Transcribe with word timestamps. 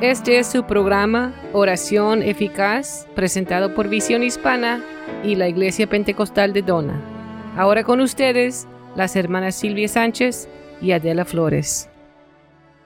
Este 0.00 0.38
es 0.38 0.48
su 0.48 0.64
programa 0.64 1.32
Oración 1.52 2.22
Eficaz, 2.22 3.06
presentado 3.14 3.74
por 3.74 3.88
Visión 3.88 4.24
Hispana 4.24 4.84
y 5.22 5.36
la 5.36 5.48
Iglesia 5.48 5.86
Pentecostal 5.86 6.52
de 6.52 6.62
Dona. 6.62 7.00
Ahora 7.56 7.84
con 7.84 8.00
ustedes, 8.00 8.66
las 8.96 9.14
hermanas 9.14 9.54
Silvia 9.54 9.86
Sánchez 9.86 10.48
y 10.82 10.90
Adela 10.90 11.24
Flores. 11.24 11.88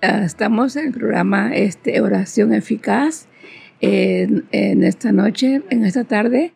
Ah, 0.03 0.23
estamos 0.23 0.77
en 0.77 0.89
el 0.89 0.93
programa 0.93 1.57
este, 1.57 1.99
Oración 2.03 2.53
Eficaz 2.53 3.27
en, 3.81 4.45
esta 4.53 5.11
noche, 5.11 5.63
en 5.71 5.87
esta 5.87 6.05
tarde. 6.05 6.53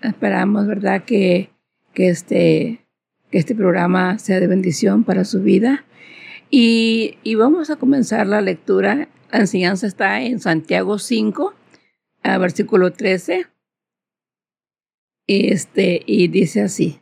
esperamos, 0.00 0.66
¿verdad?, 0.66 1.04
que, 1.04 1.50
que, 1.92 2.08
este, 2.08 2.80
que 3.30 3.38
este 3.38 3.54
programa 3.54 4.18
sea 4.18 4.40
de 4.40 4.46
bendición 4.46 5.04
para 5.04 5.24
su 5.24 5.42
vida 5.42 5.84
y, 6.56 7.34
vamos 7.34 7.68
a 7.70 7.76
comenzar 7.76 8.28
la 8.28 8.40
lectura. 8.40 9.08
La 9.32 9.40
enseñanza 9.40 9.88
está 9.88 10.22
en 10.22 10.38
Santiago 10.38 11.00
5, 11.00 11.52
a 12.22 12.38
versículo 12.38 12.92
13. 12.92 13.48
Este, 15.26 16.02
y 16.06 16.28
dice 16.28 16.60
así, 16.62 17.00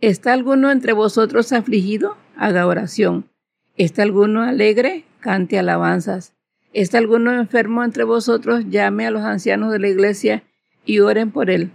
¿está 0.00 0.32
alguno 0.32 0.72
entre 0.72 0.94
vosotros 0.94 1.52
afligido? 1.52 2.16
Haga 2.36 2.66
oración. 2.66 3.30
¿Está 3.76 4.02
alguno 4.02 4.42
alegre? 4.42 5.04
Cante 5.20 5.60
alabanzas. 5.60 6.34
¿Está 6.72 6.98
alguno 6.98 7.32
enfermo 7.32 7.84
entre 7.84 8.02
vosotros? 8.02 8.64
Llame 8.68 9.06
a 9.06 9.12
los 9.12 9.22
ancianos 9.22 9.70
de 9.70 9.78
la 9.78 9.90
iglesia 9.90 10.42
y 10.84 10.98
oren 10.98 11.30
por 11.30 11.50
él, 11.50 11.70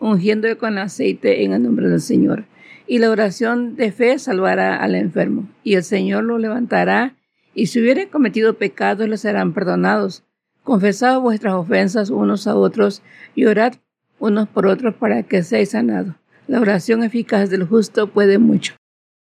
ungiéndole 0.00 0.56
con 0.56 0.76
aceite 0.78 1.44
en 1.44 1.52
el 1.52 1.62
nombre 1.62 1.88
del 1.88 2.00
Señor 2.00 2.46
y 2.88 2.98
la 2.98 3.10
oración 3.10 3.76
de 3.76 3.92
fe 3.92 4.18
salvará 4.18 4.76
al 4.76 4.94
enfermo, 4.94 5.48
y 5.62 5.74
el 5.74 5.84
Señor 5.84 6.24
lo 6.24 6.38
levantará, 6.38 7.14
y 7.54 7.66
si 7.66 7.80
hubiere 7.80 8.08
cometido 8.08 8.54
pecados 8.54 9.08
le 9.08 9.18
serán 9.18 9.52
perdonados. 9.52 10.24
Confesad 10.64 11.20
vuestras 11.20 11.54
ofensas 11.54 12.10
unos 12.10 12.46
a 12.46 12.56
otros, 12.56 13.02
y 13.34 13.44
orad 13.44 13.74
unos 14.18 14.48
por 14.48 14.66
otros 14.66 14.94
para 14.94 15.22
que 15.22 15.42
seáis 15.42 15.70
sanados. 15.70 16.14
La 16.46 16.60
oración 16.60 17.04
eficaz 17.04 17.50
del 17.50 17.64
justo 17.64 18.08
puede 18.08 18.38
mucho. 18.38 18.74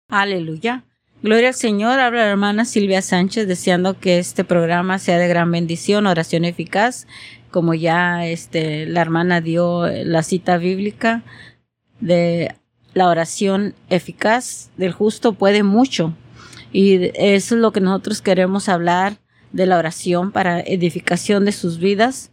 Aleluya. 0.10 0.84
Gloria 1.22 1.50
al 1.50 1.54
Señor, 1.54 2.00
habla 2.00 2.26
la 2.26 2.32
hermana 2.32 2.66
Silvia 2.66 3.02
Sánchez 3.02 3.48
deseando 3.48 4.00
que 4.00 4.20
este 4.20 4.44
programa 4.46 5.00
sea 5.00 5.18
de 5.18 5.28
gran 5.28 5.52
bendición, 5.52 6.08
oración 6.08 6.46
eficaz, 6.46 7.08
como 7.52 7.74
ya 7.74 8.26
este, 8.26 8.86
la 8.86 9.02
hermana 9.02 9.42
dio 9.42 9.88
la 9.88 10.24
cita 10.24 10.58
bíblica 10.58 11.24
de 12.00 12.56
la 12.94 13.08
oración 13.08 13.76
eficaz 13.90 14.70
del 14.78 14.92
justo 14.92 15.34
puede 15.34 15.64
mucho. 15.64 16.14
Y 16.72 17.12
eso 17.16 17.56
es 17.56 17.62
lo 17.62 17.72
que 17.72 17.82
nosotros 17.82 18.22
queremos 18.22 18.70
hablar 18.70 19.20
de 19.52 19.66
la 19.66 19.78
oración 19.78 20.32
para 20.32 20.60
edificación 20.60 21.46
de 21.46 21.52
sus 21.52 21.80
vidas. 21.80 22.32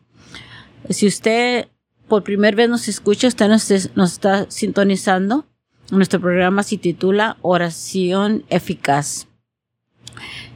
Si 0.90 1.06
usted 1.06 1.68
por 2.08 2.22
primera 2.22 2.56
vez 2.56 2.68
nos 2.68 2.88
escucha, 2.88 3.28
usted 3.28 3.48
nos, 3.48 3.70
está 3.70 4.46
sintonizando. 4.50 5.46
Nuestro 5.90 6.20
programa 6.20 6.62
se 6.62 6.78
titula 6.78 7.36
Oración 7.42 8.44
Eficaz. 8.48 9.27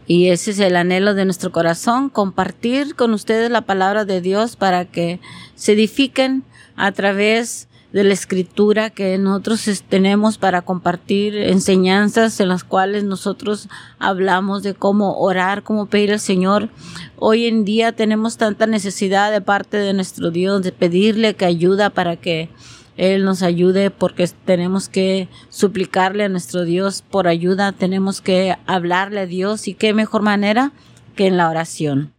Y 0.07 0.29
ese 0.29 0.53
es 0.53 0.59
el 0.59 0.77
anhelo 0.77 1.15
de 1.15 1.25
nuestro 1.25 1.53
corazón, 1.53 2.09
compartir 2.09 2.97
con 2.97 3.15
ustedes 3.15 3.51
la 3.51 3.63
palabra 3.63 4.05
de 4.05 4.21
Dios 4.21 4.57
para 4.57 4.85
que 4.85 5.21
se 5.55 5.73
edifiquen 5.73 6.43
a 6.75 6.91
través 6.93 7.69
de 7.93 8.05
la 8.05 8.13
escritura 8.13 8.91
que 8.91 9.19
nosotros 9.19 9.83
tenemos 9.89 10.39
para 10.39 10.63
compartir 10.63 11.37
enseñanzas 11.37 12.39
en 12.39 12.49
las 12.49 12.63
cuales 12.63 13.05
nosotros 13.05 13.69
hablamos 13.99 14.63
de 14.63 14.75
cómo 14.75 15.19
orar, 15.19 15.63
cómo 15.63 15.87
pedir 15.87 16.13
al 16.13 16.21
Señor. 16.21 16.69
Hoy 17.17 17.47
en 17.47 17.65
día 17.65 17.93
tenemos 17.93 18.37
tanta 18.37 18.67
necesidad 18.67 19.33
de 19.33 19.41
parte 19.41 19.77
de 19.77 19.93
nuestro 19.93 20.31
Dios 20.31 20.63
de 20.63 20.73
pedirle 20.73 21.35
que 21.35 21.47
ayuda 21.47 21.91
para 21.91 22.17
que 22.17 22.49
Él 22.97 23.25
nos 23.25 23.43
ayude 23.43 23.91
porque 23.91 24.29
tenemos 24.45 24.89
que 24.89 25.29
suplicarle 25.49 26.25
a 26.25 26.29
nuestro 26.29 26.65
Dios 26.65 27.03
por 27.03 27.27
ayuda, 27.27 27.73
tenemos 27.73 28.21
que 28.21 28.57
hablarle 28.67 29.21
a 29.21 29.27
Dios 29.27 29.67
y 29.67 29.75
qué 29.75 29.95
mejor 29.95 30.23
manera 30.23 30.73
que 31.17 31.27
en 31.27 31.37
la 31.37 31.51
oración. 31.51 32.13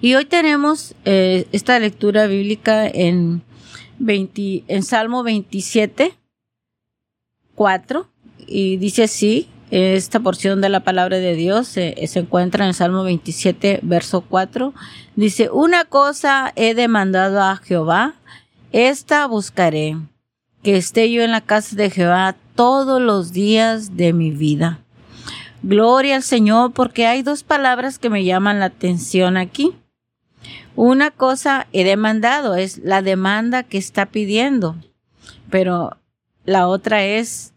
Y 0.00 0.14
hoy 0.14 0.24
tenemos 0.24 0.94
eh, 1.04 1.46
esta 1.52 1.78
lectura 1.78 2.26
bíblica 2.26 2.86
en 2.86 3.42
en 4.06 4.82
Salmo 4.82 5.22
27, 5.22 6.14
4, 7.54 8.08
y 8.46 8.76
dice 8.76 9.04
así, 9.04 9.48
esta 9.70 10.20
porción 10.20 10.60
de 10.60 10.68
la 10.68 10.80
palabra 10.80 11.18
de 11.18 11.34
Dios 11.34 11.66
se, 11.68 11.94
encuentra 12.18 12.66
en 12.66 12.74
Salmo 12.74 13.04
27, 13.04 13.80
verso 13.82 14.20
4. 14.20 14.74
Dice, 15.16 15.48
una 15.50 15.84
cosa 15.86 16.52
he 16.56 16.74
demandado 16.74 17.40
a 17.40 17.56
Jehová, 17.56 18.14
esta 18.72 19.26
buscaré, 19.26 19.96
que 20.62 20.76
esté 20.76 21.10
yo 21.10 21.22
en 21.22 21.30
la 21.30 21.40
casa 21.40 21.76
de 21.76 21.88
Jehová 21.90 22.36
todos 22.54 23.00
los 23.00 23.32
días 23.32 23.96
de 23.96 24.12
mi 24.12 24.30
vida. 24.30 24.80
Gloria 25.62 26.16
al 26.16 26.22
Señor, 26.22 26.72
porque 26.72 27.06
hay 27.06 27.22
dos 27.22 27.42
palabras 27.42 27.98
que 27.98 28.10
me 28.10 28.24
llaman 28.24 28.60
la 28.60 28.66
atención 28.66 29.36
aquí. 29.36 29.72
Una 30.74 31.10
cosa 31.10 31.66
he 31.72 31.84
demandado, 31.84 32.54
es 32.54 32.78
la 32.78 33.02
demanda 33.02 33.62
que 33.62 33.78
está 33.78 34.06
pidiendo, 34.06 34.76
pero 35.50 35.98
la 36.44 36.66
otra 36.66 37.04
es 37.04 37.52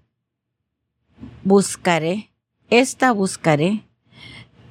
buscaré, 1.43 2.31
esta 2.69 3.11
buscaré. 3.11 3.83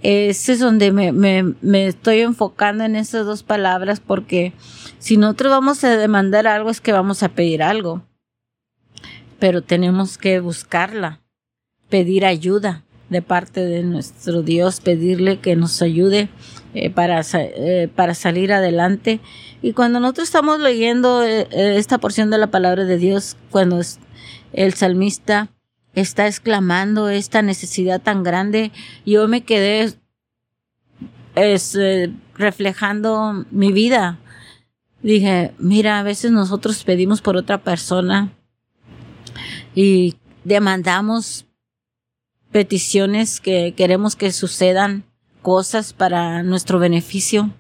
Ese 0.02 0.52
es 0.52 0.60
donde 0.60 0.92
me, 0.92 1.12
me, 1.12 1.54
me 1.62 1.86
estoy 1.86 2.20
enfocando 2.20 2.84
en 2.84 2.94
esas 2.94 3.24
dos 3.24 3.42
palabras 3.42 4.00
porque 4.00 4.52
si 4.98 5.16
nosotros 5.16 5.50
vamos 5.50 5.82
a 5.82 5.96
demandar 5.96 6.46
algo 6.46 6.68
es 6.68 6.82
que 6.82 6.92
vamos 6.92 7.22
a 7.22 7.30
pedir 7.30 7.62
algo, 7.62 8.02
pero 9.38 9.62
tenemos 9.62 10.18
que 10.18 10.40
buscarla, 10.40 11.22
pedir 11.88 12.26
ayuda 12.26 12.84
de 13.14 13.22
parte 13.22 13.60
de 13.60 13.84
nuestro 13.84 14.42
Dios, 14.42 14.80
pedirle 14.80 15.38
que 15.38 15.54
nos 15.54 15.80
ayude 15.80 16.28
eh, 16.74 16.90
para, 16.90 17.22
eh, 17.32 17.88
para 17.94 18.14
salir 18.14 18.52
adelante. 18.52 19.20
Y 19.62 19.72
cuando 19.72 20.00
nosotros 20.00 20.26
estamos 20.26 20.58
leyendo 20.58 21.22
eh, 21.22 21.46
esta 21.50 21.98
porción 21.98 22.30
de 22.30 22.38
la 22.38 22.48
palabra 22.48 22.84
de 22.84 22.98
Dios, 22.98 23.36
cuando 23.50 23.80
el 24.52 24.74
salmista 24.74 25.48
está 25.94 26.26
exclamando 26.26 27.08
esta 27.08 27.42
necesidad 27.42 28.02
tan 28.02 28.24
grande, 28.24 28.72
yo 29.06 29.28
me 29.28 29.42
quedé 29.42 29.94
es, 31.36 31.78
reflejando 32.34 33.46
mi 33.52 33.72
vida. 33.72 34.18
Dije, 35.02 35.54
mira, 35.58 36.00
a 36.00 36.02
veces 36.02 36.32
nosotros 36.32 36.82
pedimos 36.82 37.22
por 37.22 37.36
otra 37.36 37.62
persona 37.62 38.32
y 39.76 40.16
demandamos 40.42 41.46
peticiones 42.54 43.40
que 43.40 43.74
queremos 43.76 44.14
que 44.14 44.30
sucedan 44.30 45.02
cosas 45.42 45.92
para 45.92 46.44
nuestro 46.44 46.78
beneficio. 46.78 47.50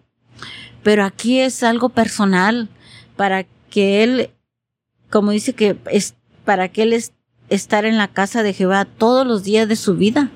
Pero 0.84 1.02
aquí 1.04 1.40
es 1.40 1.64
algo 1.64 1.88
personal 1.88 2.68
para 3.16 3.44
que 3.70 4.04
él, 4.04 4.30
como 5.10 5.32
dice 5.32 5.52
que 5.52 5.76
es 5.90 6.14
para 6.44 6.68
que 6.68 6.84
él 6.84 6.92
es, 6.92 7.12
estar 7.48 7.84
en 7.86 7.98
la 7.98 8.06
casa 8.06 8.44
de 8.44 8.52
Jehová 8.52 8.84
todos 8.84 9.26
los 9.26 9.42
días 9.42 9.66
de 9.66 9.74
su 9.74 9.96
vida. 9.96 10.30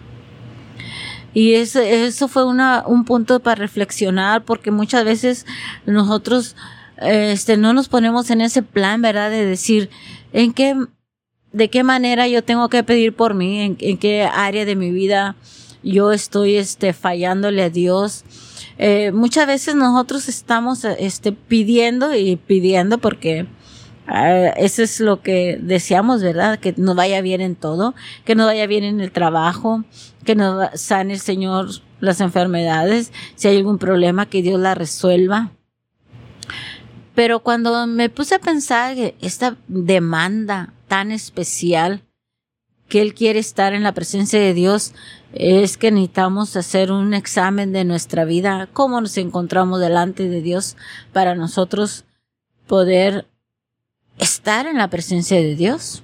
Y 1.33 1.55
eso, 1.55 1.79
eso 1.79 2.27
fue 2.27 2.45
una, 2.45 2.83
un 2.85 3.05
punto 3.05 3.39
para 3.39 3.61
reflexionar 3.61 4.45
porque 4.45 4.73
muchas 4.73 5.05
veces 5.05 5.47
nosotros 5.87 6.57
este, 6.97 7.57
no 7.57 7.75
nos 7.75 7.89
ponemos 7.89 8.29
en 8.31 8.41
ese 8.41 8.65
plan, 8.65 9.03
¿verdad? 9.03 9.31
De 9.31 9.47
decir, 9.47 9.89
¿en 10.33 10.53
qué, 10.53 10.75
de 11.53 11.71
qué 11.71 11.83
manera 11.83 12.29
yo 12.29 12.43
tengo 12.43 12.69
que 12.69 12.83
pedir 12.83 13.15
por 13.15 13.35
mí? 13.35 13.77
¿En, 13.79 13.99
qué 13.99 14.23
área 14.23 14.65
de 14.65 14.77
mi 14.77 14.91
vida 14.91 15.37
yo 15.83 16.13
estoy 16.13 16.57
este, 16.57 16.93
fallándole 16.93 17.63
a 17.63 17.71
Dios. 17.71 18.25
Eh, 18.79 19.13
muchas 19.13 19.47
veces 19.47 19.75
nosotros 19.75 20.29
estamos 20.29 20.85
este, 20.85 21.33
pidiendo 21.33 22.15
y 22.15 22.37
pidiendo 22.37 22.99
porque 22.99 23.47
eh, 24.13 24.53
eso 24.57 24.83
es 24.83 25.01
lo 25.01 25.23
que 25.23 25.59
deseamos, 25.61 26.23
¿verdad? 26.23 26.59
Que 26.59 26.75
nos 26.77 26.97
vaya 26.97 27.21
bien 27.21 27.41
en 27.41 27.55
todo, 27.55 27.95
que 28.25 28.35
nos 28.35 28.47
vaya 28.47 28.67
bien 28.67 28.85
en 28.85 29.01
el 29.01 29.13
trabajo, 29.13 29.85
que 30.25 30.35
nos 30.35 30.69
sane 30.81 31.15
el 31.15 31.21
Señor 31.21 31.69
las 32.01 32.21
enfermedades, 32.21 33.13
si 33.35 33.49
hay 33.49 33.57
algún 33.57 33.79
problema, 33.79 34.27
que 34.27 34.43
Dios 34.43 34.61
la 34.61 34.75
resuelva. 34.75 35.51
Pero 37.15 37.41
cuando 37.41 37.87
me 37.87 38.09
puse 38.09 38.37
a 38.37 38.39
pensar 38.39 38.97
esta 39.21 39.57
demanda 39.67 40.73
tan 40.89 41.13
especial, 41.13 42.03
que 42.89 43.03
Él 43.03 43.15
quiere 43.15 43.39
estar 43.39 43.75
en 43.75 43.83
la 43.83 43.93
presencia 43.93 44.41
de 44.41 44.55
Dios, 44.55 44.95
es 45.35 45.77
que 45.77 45.91
necesitamos 45.91 46.57
hacer 46.57 46.91
un 46.91 47.13
examen 47.13 47.73
de 47.73 47.85
nuestra 47.85 48.25
vida, 48.25 48.69
cómo 48.73 49.01
nos 49.01 49.17
encontramos 49.19 49.79
delante 49.79 50.29
de 50.29 50.41
Dios 50.41 50.77
para 51.13 51.35
nosotros 51.35 52.07
poder 52.67 53.27
estar 54.19 54.67
en 54.67 54.79
la 54.79 54.89
presencia 54.89 55.37
de 55.37 55.55
Dios. 55.55 56.03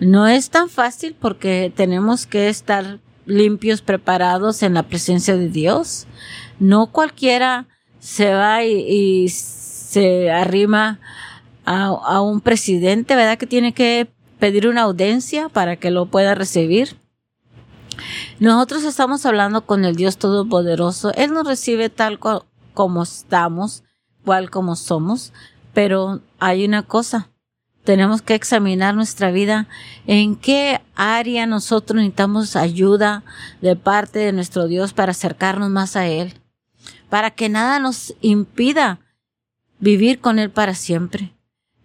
No 0.00 0.26
es 0.26 0.50
tan 0.50 0.68
fácil 0.68 1.14
porque 1.18 1.72
tenemos 1.74 2.26
que 2.26 2.48
estar 2.48 2.98
limpios, 3.26 3.82
preparados 3.82 4.62
en 4.62 4.74
la 4.74 4.82
presencia 4.82 5.36
de 5.36 5.48
Dios. 5.48 6.06
No 6.58 6.88
cualquiera 6.88 7.68
se 7.98 8.32
va 8.32 8.64
y, 8.64 9.28
se 9.28 10.30
arrima 10.30 11.00
a, 11.64 11.86
a, 11.86 12.20
un 12.20 12.40
presidente, 12.40 13.16
¿verdad? 13.16 13.38
Que 13.38 13.46
tiene 13.46 13.72
que 13.72 14.08
pedir 14.38 14.66
una 14.66 14.82
audiencia 14.82 15.48
para 15.48 15.76
que 15.76 15.90
lo 15.90 16.06
pueda 16.06 16.34
recibir. 16.34 16.96
Nosotros 18.40 18.84
estamos 18.84 19.24
hablando 19.26 19.66
con 19.66 19.84
el 19.84 19.96
Dios 19.96 20.16
Todopoderoso. 20.16 21.12
Él 21.14 21.32
nos 21.32 21.46
recibe 21.46 21.90
tal 21.90 22.18
como 22.74 23.02
estamos, 23.02 23.84
cual 24.24 24.50
como 24.50 24.76
somos, 24.76 25.32
pero 25.72 26.20
hay 26.38 26.64
una 26.64 26.82
cosa. 26.82 27.28
Tenemos 27.84 28.22
que 28.22 28.34
examinar 28.34 28.94
nuestra 28.94 29.32
vida, 29.32 29.66
en 30.06 30.36
qué 30.36 30.80
área 30.94 31.46
nosotros 31.46 31.96
necesitamos 31.96 32.54
ayuda 32.54 33.24
de 33.60 33.74
parte 33.74 34.20
de 34.20 34.32
nuestro 34.32 34.68
Dios 34.68 34.92
para 34.92 35.10
acercarnos 35.10 35.68
más 35.68 35.96
a 35.96 36.06
Él, 36.06 36.34
para 37.08 37.32
que 37.32 37.48
nada 37.48 37.80
nos 37.80 38.14
impida 38.20 39.00
vivir 39.80 40.20
con 40.20 40.38
Él 40.38 40.50
para 40.50 40.74
siempre. 40.74 41.31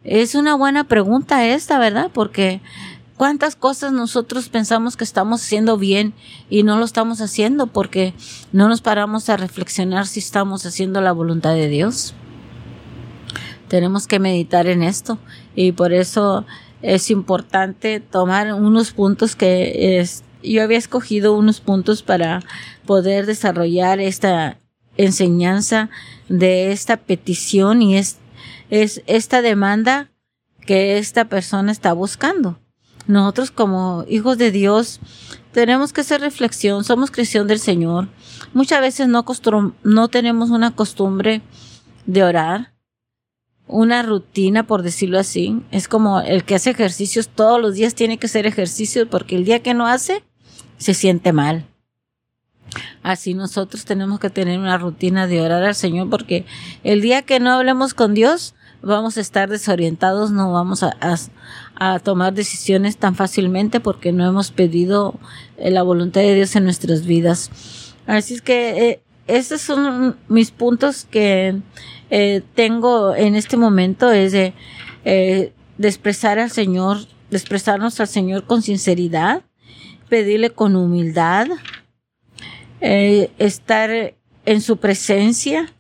Es 0.08 0.36
una 0.36 0.56
buena 0.56 0.86
pregunta 0.86 1.46
esta, 1.46 1.78
¿verdad? 1.78 2.10
Porque 2.14 2.62
cuántas 3.18 3.58
cosas 3.58 3.92
nosotros 3.92 4.48
pensamos 4.48 4.96
que 4.96 5.04
estamos 5.04 5.44
haciendo 5.44 5.78
bien 5.78 6.14
y 6.50 6.64
no 6.64 6.78
lo 6.78 6.86
estamos 6.86 7.20
haciendo 7.20 7.68
porque 7.68 8.14
no 8.54 8.70
nos 8.70 8.80
paramos 8.80 9.28
a 9.28 9.36
reflexionar 9.36 10.08
si 10.08 10.22
estamos 10.22 10.66
haciendo 10.66 11.02
la 11.02 11.12
voluntad 11.12 11.56
de 11.56 11.68
Dios. 11.68 12.14
Tenemos 13.68 14.08
que 14.08 14.20
meditar 14.20 14.68
en 14.68 14.82
esto 14.82 15.20
y 15.56 15.74
por 15.74 15.92
eso 15.92 16.46
es 16.82 17.12
importante 17.12 18.00
tomar 18.00 18.54
unos 18.54 18.92
puntos 18.92 19.36
que 19.36 20.00
es, 20.00 20.24
yo 20.42 20.64
había 20.64 20.78
escogido 20.78 21.36
unos 21.36 21.60
puntos 21.60 22.02
para 22.02 22.44
poder 22.86 23.26
desarrollar 23.26 24.00
esta 24.00 24.58
enseñanza 24.96 25.90
de 26.30 26.72
esta 26.72 26.96
petición 26.96 27.82
y 27.82 27.98
es, 27.98 28.20
es 28.70 29.02
esta 29.08 29.42
demanda 29.42 30.12
que 30.66 30.98
esta 30.98 31.26
persona 31.26 31.72
está 31.72 31.94
buscando. 31.94 32.60
Nosotros 33.08 33.52
como 33.52 34.04
hijos 34.10 34.38
de 34.38 34.52
Dios 34.52 35.00
tenemos 35.54 35.94
que 35.94 36.02
hacer 36.02 36.22
reflexión, 36.22 36.84
somos 36.84 37.10
creación 37.10 37.48
del 37.48 37.60
Señor. 37.60 38.10
Muchas 38.54 38.82
veces 38.82 39.08
no, 39.08 39.26
no 39.84 40.08
tenemos 40.10 40.50
una 40.50 40.76
costumbre 40.76 41.42
de 42.06 42.24
orar, 42.24 42.74
una 43.68 44.02
rutina, 44.04 44.68
por 44.68 44.82
decirlo 44.82 45.20
así. 45.20 45.62
Es 45.72 45.88
como 45.88 46.20
el 46.20 46.44
que 46.44 46.56
hace 46.56 46.72
ejercicios 46.72 47.30
todos 47.30 47.62
los 47.62 47.76
días 47.76 47.96
tiene 47.96 48.18
que 48.18 48.28
hacer 48.28 48.46
ejercicios 48.46 49.08
porque 49.10 49.36
el 49.36 49.46
día 49.46 49.62
que 49.62 49.74
no 49.74 49.88
hace, 49.88 50.24
se 50.78 50.94
siente 50.94 51.34
mal. 51.34 51.66
Así 53.04 53.34
nosotros 53.34 53.86
tenemos 53.86 54.20
que 54.20 54.30
tener 54.30 54.60
una 54.60 54.78
rutina 54.78 55.28
de 55.28 55.42
orar 55.42 55.64
al 55.64 55.76
Señor 55.76 56.10
porque 56.10 56.46
el 56.84 57.02
día 57.02 57.22
que 57.22 57.40
no 57.40 57.52
hablemos 57.52 57.94
con 57.94 58.14
Dios, 58.14 58.54
vamos 58.82 59.18
a 59.18 59.22
estar 59.22 59.50
desorientados, 59.50 60.32
no 60.32 60.52
vamos 60.52 60.84
a, 60.84 60.96
a, 61.76 62.00
tomar 62.00 62.34
decisiones 62.34 62.98
tan 62.98 63.16
fácilmente 63.16 63.80
porque 63.80 64.12
no 64.12 64.26
hemos 64.26 64.52
pedido 64.52 65.16
eh, 65.58 65.72
la 65.72 65.84
voluntad 65.84 66.22
de 66.22 66.36
Dios 66.36 66.56
en 66.56 66.64
nuestras 66.64 67.06
vidas. 67.06 67.52
Así 68.06 68.36
es 68.36 68.42
que 68.42 68.90
eh, 68.90 69.02
esos 69.28 69.62
son 69.62 70.18
mis 70.28 70.52
puntos 70.52 71.06
que 71.10 71.60
eh, 72.10 72.42
tengo 72.56 73.16
en 73.16 73.36
este 73.36 73.58
momento, 73.58 74.12
es 74.12 74.32
de, 74.32 74.54
de 75.04 75.54
expresar 75.88 76.40
al 76.40 76.52
Señor, 76.52 77.00
de 77.30 77.38
expresarnos 77.38 78.00
al 78.00 78.08
Señor 78.08 78.46
con 78.46 78.62
sinceridad, 78.62 79.42
pedirle 80.08 80.52
con 80.52 80.76
humildad, 80.76 81.48
estar 82.80 84.16
en 84.46 84.62
su 84.62 84.78
presencia, 84.78 85.74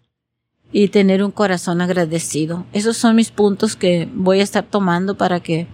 y 0.71 0.89
tener 0.89 1.23
un 1.23 1.31
corazón 1.31 1.81
agradecido. 1.81 2.65
Esos 2.73 2.97
son 2.97 3.15
mis 3.15 3.31
puntos 3.31 3.75
que 3.75 4.09
voy 4.13 4.41
a 4.41 4.43
estar 4.43 4.65
tomando 4.65 5.15
para 5.15 5.39
que 5.39 5.67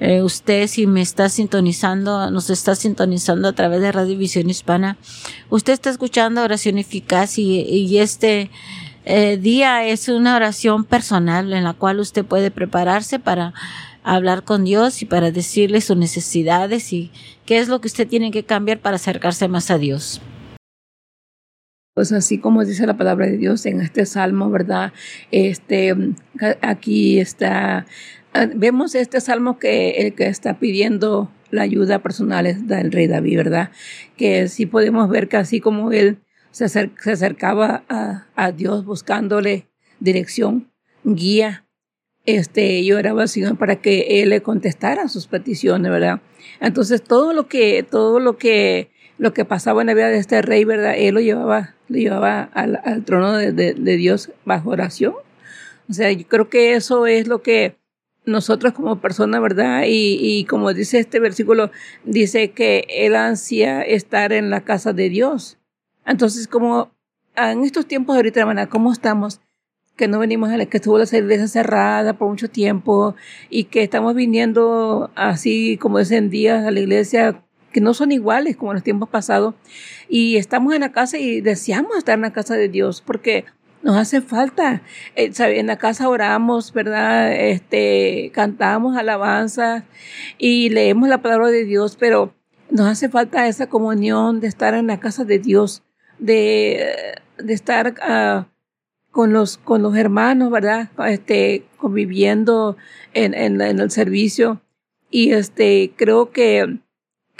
eh, 0.00 0.22
usted, 0.22 0.66
si 0.66 0.86
me 0.88 1.00
está 1.00 1.28
sintonizando, 1.28 2.28
nos 2.30 2.50
está 2.50 2.74
sintonizando 2.74 3.46
a 3.46 3.52
través 3.52 3.80
de 3.80 3.92
Radio 3.92 4.18
Visión 4.18 4.50
Hispana, 4.50 4.96
usted 5.48 5.72
está 5.72 5.90
escuchando 5.90 6.42
oración 6.42 6.78
eficaz 6.78 7.38
y, 7.38 7.98
este 7.98 8.50
eh, 9.04 9.36
día 9.36 9.86
es 9.86 10.08
una 10.08 10.34
oración 10.34 10.84
personal 10.84 11.52
en 11.52 11.62
la 11.62 11.72
cual 11.72 12.00
usted 12.00 12.24
puede 12.24 12.50
prepararse 12.50 13.20
para 13.20 13.54
hablar 14.02 14.42
con 14.42 14.64
Dios 14.64 15.02
y 15.02 15.06
para 15.06 15.30
decirle 15.30 15.80
sus 15.80 15.96
necesidades 15.96 16.92
y 16.92 17.12
qué 17.46 17.58
es 17.58 17.68
lo 17.68 17.80
que 17.80 17.86
usted 17.86 18.08
tiene 18.08 18.32
que 18.32 18.42
cambiar 18.42 18.80
para 18.80 18.96
acercarse 18.96 19.46
más 19.46 19.70
a 19.70 19.78
Dios. 19.78 20.20
Pues 21.94 22.10
así 22.12 22.38
como 22.38 22.64
dice 22.64 22.86
la 22.86 22.96
palabra 22.96 23.26
de 23.26 23.36
Dios 23.36 23.66
en 23.66 23.82
este 23.82 24.06
salmo, 24.06 24.50
¿verdad? 24.50 24.92
Este, 25.30 25.94
aquí 26.62 27.20
está, 27.20 27.86
ah, 28.32 28.48
vemos 28.54 28.94
este 28.94 29.20
salmo 29.20 29.58
que 29.58 29.90
el 29.90 30.14
que 30.14 30.26
está 30.26 30.58
pidiendo 30.58 31.30
la 31.50 31.62
ayuda 31.62 31.98
personal 31.98 32.46
es 32.46 32.66
del 32.66 32.92
rey 32.92 33.08
David, 33.08 33.36
¿verdad? 33.36 33.70
Que 34.16 34.48
sí 34.48 34.64
podemos 34.64 35.10
ver 35.10 35.28
que 35.28 35.36
así 35.36 35.60
como 35.60 35.92
él 35.92 36.18
se, 36.50 36.64
acercaba 36.64 37.84
a, 37.90 38.26
a, 38.36 38.52
Dios 38.52 38.86
buscándole 38.86 39.68
dirección, 40.00 40.72
guía, 41.04 41.66
este, 42.24 42.84
yo 42.84 42.98
oraba 42.98 43.22
al 43.22 43.28
Señor 43.28 43.58
para 43.58 43.76
que 43.76 44.22
Él 44.22 44.30
le 44.30 44.42
contestara 44.42 45.08
sus 45.08 45.26
peticiones, 45.26 45.90
¿verdad? 45.90 46.20
Entonces 46.60 47.02
todo 47.02 47.32
lo 47.32 47.48
que, 47.48 47.82
todo 47.82 48.20
lo 48.20 48.36
que 48.36 48.90
lo 49.18 49.32
que 49.32 49.44
pasaba 49.44 49.80
en 49.82 49.88
la 49.88 49.94
vida 49.94 50.08
de 50.08 50.18
este 50.18 50.42
rey, 50.42 50.64
¿verdad? 50.64 50.94
Él 50.96 51.14
lo 51.14 51.20
llevaba, 51.20 51.74
lo 51.88 51.98
llevaba 51.98 52.42
al, 52.54 53.04
trono 53.04 53.36
de, 53.36 53.74
Dios 53.74 54.30
bajo 54.44 54.70
oración. 54.70 55.14
O 55.88 55.92
sea, 55.92 56.10
yo 56.12 56.26
creo 56.26 56.48
que 56.48 56.74
eso 56.74 57.06
es 57.06 57.28
lo 57.28 57.42
que 57.42 57.76
nosotros 58.24 58.72
como 58.72 59.00
personas, 59.00 59.40
¿verdad? 59.42 59.84
Y, 59.86 60.18
y 60.20 60.44
como 60.44 60.72
dice 60.72 60.98
este 60.98 61.20
versículo, 61.20 61.70
dice 62.04 62.52
que 62.52 62.86
él 62.88 63.16
ansía 63.16 63.82
estar 63.82 64.32
en 64.32 64.50
la 64.50 64.62
casa 64.62 64.92
de 64.92 65.08
Dios. 65.08 65.58
Entonces, 66.06 66.48
como 66.48 66.92
en 67.36 67.64
estos 67.64 67.86
tiempos 67.86 68.16
ahorita, 68.16 68.40
hermana, 68.40 68.68
¿cómo 68.68 68.92
estamos? 68.92 69.40
que 69.96 70.08
no 70.08 70.18
venimos 70.18 70.50
a 70.50 70.56
la 70.56 70.66
que 70.66 70.78
estuvo 70.78 70.98
la 70.98 71.04
iglesia 71.04 71.48
cerrada 71.48 72.14
por 72.14 72.28
mucho 72.28 72.48
tiempo 72.48 73.14
y 73.50 73.64
que 73.64 73.82
estamos 73.82 74.14
viniendo 74.14 75.10
así 75.14 75.76
como 75.78 75.98
dicen 75.98 76.30
días 76.30 76.64
a 76.64 76.70
la 76.70 76.80
iglesia 76.80 77.42
que 77.72 77.80
no 77.80 77.94
son 77.94 78.12
iguales 78.12 78.56
como 78.56 78.72
en 78.72 78.76
los 78.76 78.84
tiempos 78.84 79.08
pasados. 79.08 79.54
Y 80.08 80.36
estamos 80.36 80.74
en 80.74 80.82
la 80.82 80.92
casa 80.92 81.18
y 81.18 81.40
deseamos 81.40 81.96
estar 81.96 82.14
en 82.14 82.22
la 82.22 82.32
casa 82.32 82.54
de 82.54 82.68
Dios 82.68 83.02
porque 83.04 83.44
nos 83.82 83.96
hace 83.96 84.20
falta. 84.20 84.82
Eh, 85.16 85.32
en 85.38 85.66
la 85.66 85.76
casa 85.76 86.08
oramos, 86.08 86.72
¿verdad? 86.72 87.32
Este, 87.32 88.30
cantamos 88.32 88.96
alabanzas 88.96 89.84
y 90.38 90.68
leemos 90.70 91.08
la 91.08 91.22
palabra 91.22 91.48
de 91.48 91.64
Dios, 91.64 91.96
pero 91.98 92.34
nos 92.70 92.86
hace 92.86 93.08
falta 93.08 93.48
esa 93.48 93.68
comunión 93.68 94.40
de 94.40 94.46
estar 94.46 94.74
en 94.74 94.86
la 94.86 95.00
casa 95.00 95.24
de 95.24 95.38
Dios, 95.38 95.82
de, 96.18 97.16
de 97.38 97.52
estar 97.52 97.94
uh, 98.08 98.44
con, 99.10 99.32
los, 99.32 99.58
con 99.58 99.82
los 99.82 99.96
hermanos, 99.96 100.50
¿verdad? 100.50 100.90
Este, 101.06 101.64
conviviendo 101.76 102.76
en, 103.12 103.34
en, 103.34 103.60
en 103.60 103.80
el 103.80 103.90
servicio. 103.90 104.62
Y 105.10 105.32
este, 105.32 105.92
creo 105.96 106.30
que 106.30 106.78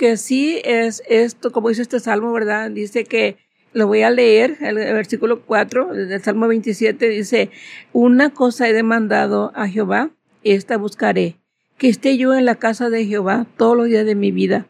que 0.03 0.17
sí 0.17 0.61
es 0.65 1.01
esto, 1.09 1.53
como 1.53 1.69
dice 1.69 1.83
este 1.83 2.01
salmo, 2.01 2.33
¿verdad? 2.33 2.73
Dice 2.73 3.05
que, 3.05 3.37
lo 3.73 3.87
voy 3.87 4.03
a 4.03 4.11
leer, 4.11 4.57
el, 4.61 4.75
versículo 4.75 5.43
4 5.43 5.95
del 5.95 6.21
Salmo 6.21 6.49
27 6.49 7.09
dice, 7.09 7.51
una 7.93 8.31
cosa 8.31 8.69
he 8.69 8.73
demandado 8.73 9.53
a 9.55 9.69
Jehová, 9.69 10.11
esta 10.43 10.77
buscaré, 10.77 11.37
que 11.79 11.89
esté 11.89 12.19
yo 12.19 12.35
en 12.35 12.47
la 12.47 12.57
casa 12.57 12.91
de 12.91 13.07
Jehová 13.07 13.47
todos 13.57 13.77
los 13.77 13.87
días 13.87 14.05
de 14.05 14.17
mi 14.17 14.33
vida, 14.33 14.67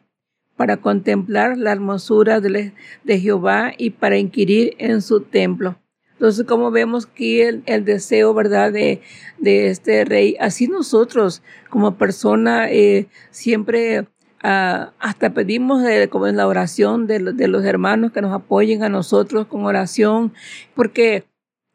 para 0.58 0.76
contemplar 0.76 1.56
la 1.56 1.72
hermosura 1.72 2.40
de, 2.40 2.74
Jehová 3.06 3.72
y 3.78 3.88
para 3.88 4.18
inquirir 4.18 4.74
en 4.76 5.00
su 5.00 5.22
templo. 5.22 5.78
Entonces, 6.12 6.44
como 6.44 6.70
vemos 6.70 7.08
aquí 7.10 7.40
el, 7.40 7.62
el 7.64 7.86
deseo, 7.86 8.34
¿verdad?, 8.34 8.70
de, 8.70 9.00
de, 9.38 9.68
este 9.68 10.04
rey, 10.04 10.36
así 10.40 10.68
nosotros 10.68 11.42
como 11.70 11.96
persona 11.96 12.70
eh, 12.70 13.06
siempre 13.30 14.04
Ah, 14.44 14.92
hasta 14.98 15.32
pedimos 15.34 15.84
como 16.10 16.26
en 16.26 16.36
la 16.36 16.48
oración 16.48 17.06
de, 17.06 17.20
los 17.20 17.64
hermanos 17.64 18.10
que 18.10 18.22
nos 18.22 18.32
apoyen 18.32 18.82
a 18.82 18.88
nosotros 18.88 19.46
con 19.46 19.64
oración, 19.64 20.32
porque 20.74 21.24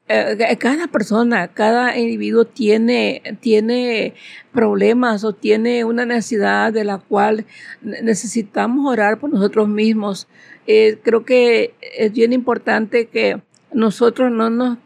eh, 0.09 0.57
cada 0.59 0.87
persona, 0.87 1.47
cada 1.47 1.97
individuo 1.97 2.43
tiene, 2.43 3.21
tiene 3.39 4.15
problemas 4.51 5.23
o 5.23 5.31
tiene 5.31 5.85
una 5.85 6.05
necesidad 6.05 6.73
de 6.73 6.83
la 6.83 6.97
cual 6.97 7.45
necesitamos 7.81 8.85
orar 8.91 9.17
por 9.17 9.29
nosotros 9.29 9.69
mismos. 9.69 10.27
Eh, 10.65 10.99
creo 11.01 11.23
que 11.23 11.73
es 11.79 12.11
bien 12.11 12.33
importante 12.33 13.07
que 13.07 13.41
nosotros 13.71 14.29
no 14.29 14.49
nos 14.49 14.77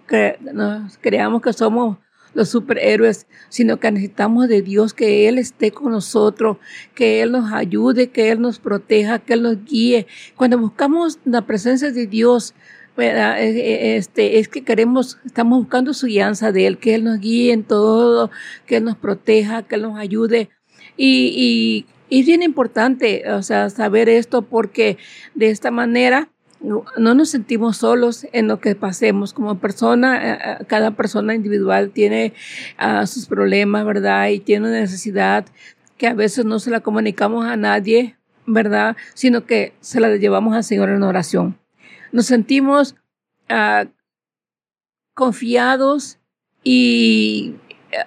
creamos 0.99 1.41
que 1.41 1.53
somos 1.53 1.97
los 2.33 2.49
superhéroes, 2.49 3.27
sino 3.49 3.79
que 3.79 3.91
necesitamos 3.91 4.47
de 4.47 4.61
Dios 4.61 4.93
que 4.93 5.27
Él 5.27 5.37
esté 5.37 5.71
con 5.71 5.91
nosotros, 5.91 6.57
que 6.95 7.21
Él 7.21 7.31
nos 7.31 7.51
ayude, 7.51 8.09
que 8.09 8.31
Él 8.31 8.41
nos 8.41 8.59
proteja, 8.59 9.19
que 9.19 9.33
Él 9.33 9.43
nos 9.43 9.63
guíe. 9.65 10.07
Cuando 10.35 10.57
buscamos 10.57 11.19
la 11.25 11.41
presencia 11.41 11.91
de 11.91 12.07
Dios, 12.07 12.53
eh, 12.97 13.13
eh, 13.39 13.95
este, 13.97 14.39
es 14.39 14.47
que 14.47 14.63
queremos, 14.63 15.17
estamos 15.25 15.59
buscando 15.59 15.93
su 15.93 16.07
guianza 16.07 16.51
de 16.51 16.67
Él, 16.67 16.77
que 16.77 16.95
Él 16.95 17.03
nos 17.03 17.19
guíe 17.19 17.53
en 17.53 17.63
todo, 17.63 18.31
que 18.65 18.77
Él 18.77 18.83
nos 18.83 18.97
proteja, 18.97 19.63
que 19.63 19.75
Él 19.75 19.83
nos 19.83 19.97
ayude. 19.97 20.49
Y, 20.97 21.85
y, 22.09 22.19
es 22.19 22.25
bien 22.25 22.43
importante, 22.43 23.23
o 23.31 23.41
sea, 23.41 23.69
saber 23.69 24.09
esto 24.09 24.41
porque 24.41 24.97
de 25.33 25.49
esta 25.49 25.71
manera 25.71 26.30
no, 26.61 26.85
nos 26.97 27.29
sentimos 27.29 27.77
solos 27.77 28.27
en 28.33 28.47
lo 28.47 28.59
que 28.59 28.75
pasemos 28.75 29.33
como 29.33 29.59
persona. 29.59 30.59
Eh, 30.59 30.65
cada 30.67 30.91
persona 30.91 31.35
individual 31.35 31.91
tiene 31.91 32.33
uh, 32.79 33.05
sus 33.07 33.25
problemas, 33.25 33.85
¿verdad? 33.85 34.29
Y 34.29 34.39
tiene 34.39 34.67
una 34.67 34.79
necesidad 34.79 35.45
que 35.97 36.07
a 36.07 36.13
veces 36.13 36.45
no 36.45 36.59
se 36.59 36.71
la 36.71 36.79
comunicamos 36.81 37.45
a 37.45 37.57
nadie, 37.57 38.17
¿verdad? 38.45 38.95
Sino 39.13 39.45
que 39.45 39.73
se 39.79 39.99
la 39.99 40.15
llevamos 40.15 40.55
al 40.55 40.63
Señor 40.63 40.89
en 40.89 41.03
oración 41.03 41.61
nos 42.11 42.25
sentimos 42.25 42.95
uh, 43.49 43.87
confiados 45.13 46.19
y 46.63 47.55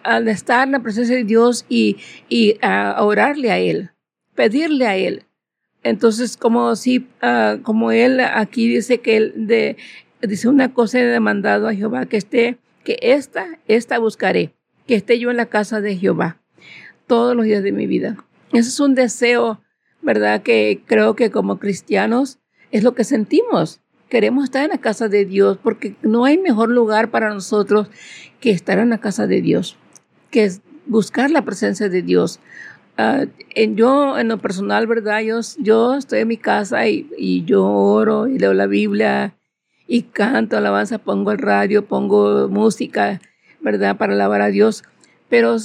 al 0.02 0.28
estar 0.28 0.66
en 0.66 0.72
la 0.72 0.80
presencia 0.80 1.16
de 1.16 1.24
Dios 1.24 1.64
y, 1.68 1.96
y 2.28 2.54
uh, 2.62 3.02
orarle 3.02 3.50
a 3.50 3.58
Él, 3.58 3.90
pedirle 4.34 4.86
a 4.86 4.96
Él. 4.96 5.26
Entonces, 5.84 6.36
como 6.36 6.74
si, 6.74 7.06
uh, 7.22 7.62
como 7.62 7.92
Él 7.92 8.20
aquí 8.20 8.68
dice 8.68 8.98
que 8.98 9.16
Él 9.16 9.32
de, 9.36 9.76
dice 10.20 10.48
una 10.48 10.74
cosa 10.74 10.98
he 10.98 11.04
demandado 11.04 11.68
a 11.68 11.74
Jehová 11.74 12.06
que 12.06 12.16
esté, 12.16 12.58
que 12.82 12.98
esta, 13.00 13.58
esta 13.68 13.98
buscaré, 13.98 14.52
que 14.86 14.96
esté 14.96 15.18
yo 15.18 15.30
en 15.30 15.36
la 15.36 15.46
casa 15.46 15.80
de 15.80 15.96
Jehová 15.96 16.40
todos 17.06 17.36
los 17.36 17.44
días 17.44 17.62
de 17.62 17.70
mi 17.70 17.86
vida. 17.86 18.16
Ese 18.52 18.70
es 18.70 18.80
un 18.80 18.94
deseo, 18.94 19.60
¿verdad? 20.02 20.42
Que 20.42 20.82
creo 20.86 21.14
que 21.14 21.30
como 21.30 21.58
cristianos 21.58 22.40
es 22.72 22.82
lo 22.82 22.94
que 22.94 23.04
sentimos 23.04 23.80
queremos 24.14 24.44
estar 24.44 24.62
en 24.62 24.70
la 24.70 24.78
casa 24.78 25.08
de 25.08 25.24
Dios 25.24 25.58
porque 25.60 25.96
no 26.02 26.24
hay 26.24 26.38
mejor 26.38 26.68
lugar 26.70 27.10
para 27.10 27.34
nosotros 27.34 27.88
que 28.40 28.50
estar 28.50 28.78
en 28.78 28.90
la 28.90 28.98
casa 28.98 29.26
de 29.26 29.40
Dios, 29.40 29.76
que 30.30 30.44
es 30.44 30.60
buscar 30.86 31.32
la 31.32 31.42
presencia 31.42 31.88
de 31.88 32.00
Dios. 32.00 32.38
Uh, 32.96 33.26
en, 33.54 33.76
yo, 33.76 34.18
en 34.18 34.28
lo 34.28 34.38
personal, 34.38 34.86
¿verdad? 34.86 35.20
Yo, 35.20 35.40
yo 35.58 35.94
estoy 35.94 36.20
en 36.20 36.28
mi 36.28 36.36
casa 36.36 36.86
y, 36.86 37.10
y 37.18 37.44
yo 37.44 37.66
oro 37.66 38.28
y 38.28 38.38
leo 38.38 38.54
la 38.54 38.66
Biblia 38.66 39.34
y 39.86 40.02
canto 40.02 40.56
alabanza, 40.56 40.98
pongo 40.98 41.32
el 41.32 41.38
radio, 41.38 41.86
pongo 41.86 42.48
música, 42.48 43.20
¿verdad? 43.60 43.96
Para 43.96 44.12
alabar 44.12 44.42
a 44.42 44.48
Dios. 44.48 44.84
Pero 45.28 45.56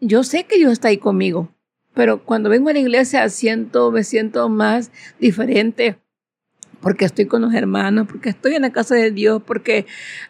yo 0.00 0.22
sé 0.22 0.44
que 0.44 0.56
Dios 0.56 0.72
está 0.72 0.88
ahí 0.88 0.98
conmigo. 0.98 1.52
Pero 1.94 2.24
cuando 2.24 2.48
vengo 2.48 2.70
a 2.70 2.72
la 2.72 2.78
iglesia 2.78 3.28
siento, 3.28 3.90
me 3.90 4.04
siento 4.04 4.48
más 4.48 4.90
diferente 5.18 5.98
porque 6.82 7.04
estoy 7.04 7.26
con 7.26 7.40
los 7.42 7.54
hermanos, 7.54 8.08
porque 8.08 8.28
estoy 8.28 8.56
en 8.56 8.62
la 8.62 8.72
casa 8.72 8.96
de 8.96 9.12
Dios, 9.12 9.40
porque 9.46 9.86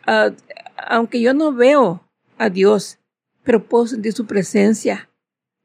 uh, 0.07 0.33
aunque 0.77 1.21
yo 1.21 1.35
no 1.35 1.53
veo 1.53 2.07
a 2.39 2.51
Dios, 2.51 2.99
pero 3.43 3.65
puedo 3.65 3.87
sentir 3.87 4.12
su 4.12 4.27
presencia. 4.27 5.09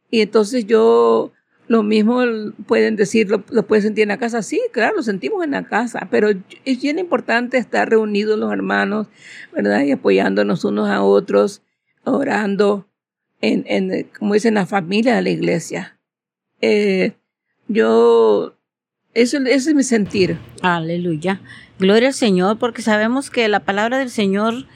Y 0.10 0.22
entonces 0.22 0.66
yo, 0.66 1.34
lo 1.68 1.84
mismo 1.84 2.22
pueden 2.66 2.96
decir, 2.96 3.30
lo, 3.30 3.44
lo 3.50 3.68
pueden 3.68 3.84
sentir 3.84 4.04
en 4.04 4.10
la 4.10 4.18
casa. 4.18 4.42
Sí, 4.42 4.62
claro, 4.72 4.98
lo 4.98 5.04
sentimos 5.04 5.44
en 5.44 5.52
la 5.52 5.66
casa, 5.68 6.08
pero 6.10 6.30
es 6.66 6.82
bien 6.82 7.00
importante 7.00 7.58
estar 7.58 7.90
reunidos 7.90 8.40
los 8.40 8.52
hermanos, 8.52 9.08
¿verdad? 9.54 9.84
Y 9.84 9.92
apoyándonos 9.92 10.64
unos 10.66 10.90
a 10.90 11.04
otros, 11.04 11.62
orando, 12.04 12.88
en, 13.42 13.66
en 13.68 14.10
como 14.18 14.34
dicen, 14.34 14.56
la 14.56 14.66
familia 14.66 15.16
de 15.16 15.22
la 15.22 15.30
iglesia. 15.30 16.00
Eh, 16.62 17.14
yo 17.68 18.58
eso, 19.18 19.38
ese 19.38 19.72
es 19.72 19.76
mi 19.76 19.82
sentir. 19.82 20.38
Aleluya. 20.62 21.42
Gloria 21.80 22.10
al 22.10 22.14
Señor, 22.14 22.60
porque 22.60 22.84
sabemos 22.84 23.32
que 23.32 23.48
la 23.48 23.62
palabra 23.62 23.98
del 23.98 24.12
Señor 24.12 24.68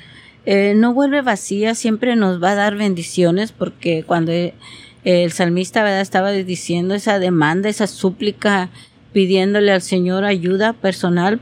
eh, 0.47 0.73
no 0.75 0.95
vuelve 0.95 1.21
vacía, 1.21 1.75
siempre 1.75 2.15
nos 2.15 2.41
va 2.41 2.53
a 2.53 2.55
dar 2.55 2.75
bendiciones, 2.75 3.51
porque 3.51 4.03
cuando 4.03 4.31
eh, 4.31 4.55
el 5.03 5.31
salmista 5.31 5.83
¿verdad? 5.83 6.01
estaba 6.01 6.31
diciendo 6.31 6.93
esa 6.93 7.19
demanda, 7.19 7.69
esa 7.69 7.87
súplica, 7.87 8.69
pidiéndole 9.13 9.71
al 9.71 9.81
Señor 9.81 10.23
ayuda 10.23 10.73
personal, 10.73 11.39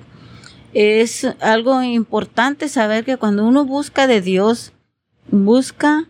es 0.74 1.26
algo 1.42 1.82
importante 1.82 2.70
saber 2.70 3.04
que 3.04 3.18
cuando 3.18 3.46
uno 3.46 3.66
busca 3.66 4.08
de 4.08 4.22
Dios, 4.22 4.74
busca 5.32 6.10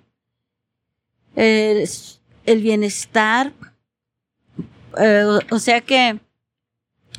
el, 1.35 1.87
el 2.45 2.61
bienestar, 2.61 3.53
eh, 4.97 5.25
o 5.49 5.59
sea 5.59 5.81
que 5.81 6.19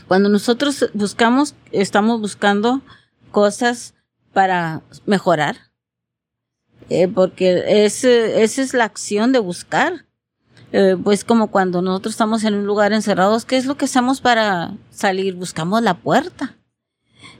cuando 0.07 0.29
nosotros 0.29 0.91
buscamos, 0.93 1.55
estamos 1.73 2.21
buscando 2.21 2.83
cosas 3.31 3.95
para 4.33 4.83
mejorar, 5.07 5.57
eh, 6.89 7.07
porque 7.07 7.85
es, 7.85 8.05
esa 8.05 8.63
es 8.63 8.75
la 8.75 8.85
acción 8.85 9.33
de 9.33 9.39
buscar. 9.39 10.07
Eh, 10.73 10.97
pues 11.03 11.25
como 11.25 11.49
cuando 11.49 11.83
nosotros 11.83 12.15
estamos 12.15 12.45
en 12.45 12.55
un 12.55 12.67
lugar 12.67 12.93
encerrados, 12.93 13.45
¿qué 13.45 13.57
es 13.57 13.67
lo 13.67 13.77
que 13.77 13.87
hacemos 13.87 14.21
para 14.21 14.75
salir? 14.91 15.35
Buscamos 15.35 15.83
la 15.83 15.95
puerta. 15.95 16.57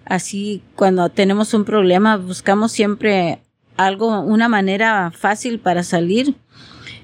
Así, 0.05 0.63
cuando 0.75 1.09
tenemos 1.11 1.55
un 1.55 1.65
problema, 1.65 2.17
buscamos 2.17 2.73
siempre 2.73 3.41
algo, 3.77 4.21
una 4.21 4.49
manera 4.49 5.13
fácil 5.13 5.61
para 5.61 5.85
salir. 5.85 6.35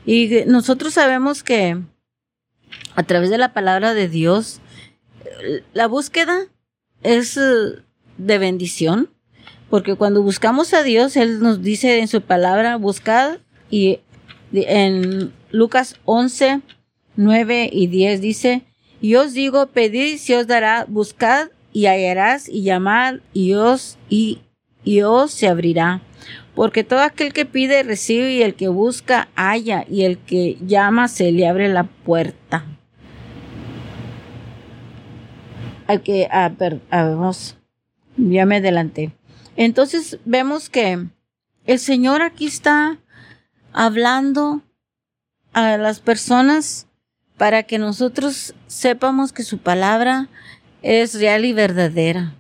Y 0.05 0.43
nosotros 0.47 0.95
sabemos 0.95 1.43
que 1.43 1.81
a 2.97 3.03
través 3.05 3.31
de 3.31 3.39
la 3.39 3.53
palabra 3.53 3.95
de 3.95 4.09
Dios, 4.09 4.61
la 5.73 5.87
búsqueda 5.87 6.47
es 7.03 7.37
eh, 7.37 7.83
de 8.19 8.39
bendición, 8.39 9.11
porque 9.71 9.95
cuando 9.95 10.23
buscamos 10.23 10.75
a 10.75 10.83
Dios, 10.83 11.17
Él 11.17 11.41
nos 11.41 11.63
dice 11.63 12.01
en 12.01 12.09
su 12.09 12.23
palabra, 12.23 12.77
buscad, 12.77 13.39
y 13.71 14.01
en 14.53 15.33
Lucas 15.57 15.97
11, 16.05 16.61
9 17.17 17.71
y 17.73 17.87
10 17.87 18.21
dice, 18.21 18.63
y 19.01 19.15
os 19.15 19.33
digo, 19.33 19.69
pedid 19.69 20.19
se 20.19 20.37
os 20.37 20.47
dará, 20.47 20.85
buscad 20.87 21.49
y 21.73 21.87
hallarás, 21.87 22.49
y 22.49 22.63
llamad 22.63 23.17
y 23.33 23.55
os, 23.55 23.97
y, 24.11 24.41
y 24.85 25.01
os 25.03 25.33
se 25.33 25.49
abrirá. 25.49 26.03
Porque 26.55 26.85
todo 26.85 27.01
aquel 27.01 27.33
que 27.33 27.47
pide 27.47 27.83
recibe 27.83 28.33
y 28.33 28.43
el 28.43 28.55
que 28.55 28.69
busca 28.69 29.29
halla 29.35 29.85
y 29.89 30.05
el 30.05 30.19
que 30.19 30.59
llama 30.61 31.09
se 31.09 31.33
le 31.33 31.47
abre 31.47 31.69
la 31.69 31.85
puerta 31.85 32.65
al 35.87 36.03
que, 36.03 36.29
ah, 36.31 36.53
vamos, 36.91 37.57
ya 38.17 38.45
me 38.45 38.57
adelanté. 38.57 39.13
Entonces 39.57 40.19
vemos 40.25 40.69
que 40.69 41.07
el 41.65 41.79
Señor 41.79 42.23
aquí 42.23 42.47
está 42.47 42.99
hablando 43.73 44.63
a 45.57 45.79
las 45.79 46.01
personas 46.01 46.87
para 47.39 47.63
que 47.63 47.79
nosotros 47.79 48.55
sepamos 48.67 49.33
que 49.33 49.43
su 49.43 49.57
palabra 49.57 50.29
es 50.83 51.19
real 51.19 51.47
y 51.47 51.55
verdadera. 51.55 52.35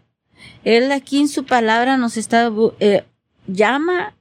Él 0.64 0.92
aquí 0.92 1.20
en 1.20 1.28
su 1.28 1.46
palabra 1.46 1.96
nos 1.96 2.18
está, 2.18 2.52
eh, 2.78 3.04
llama 3.46 4.14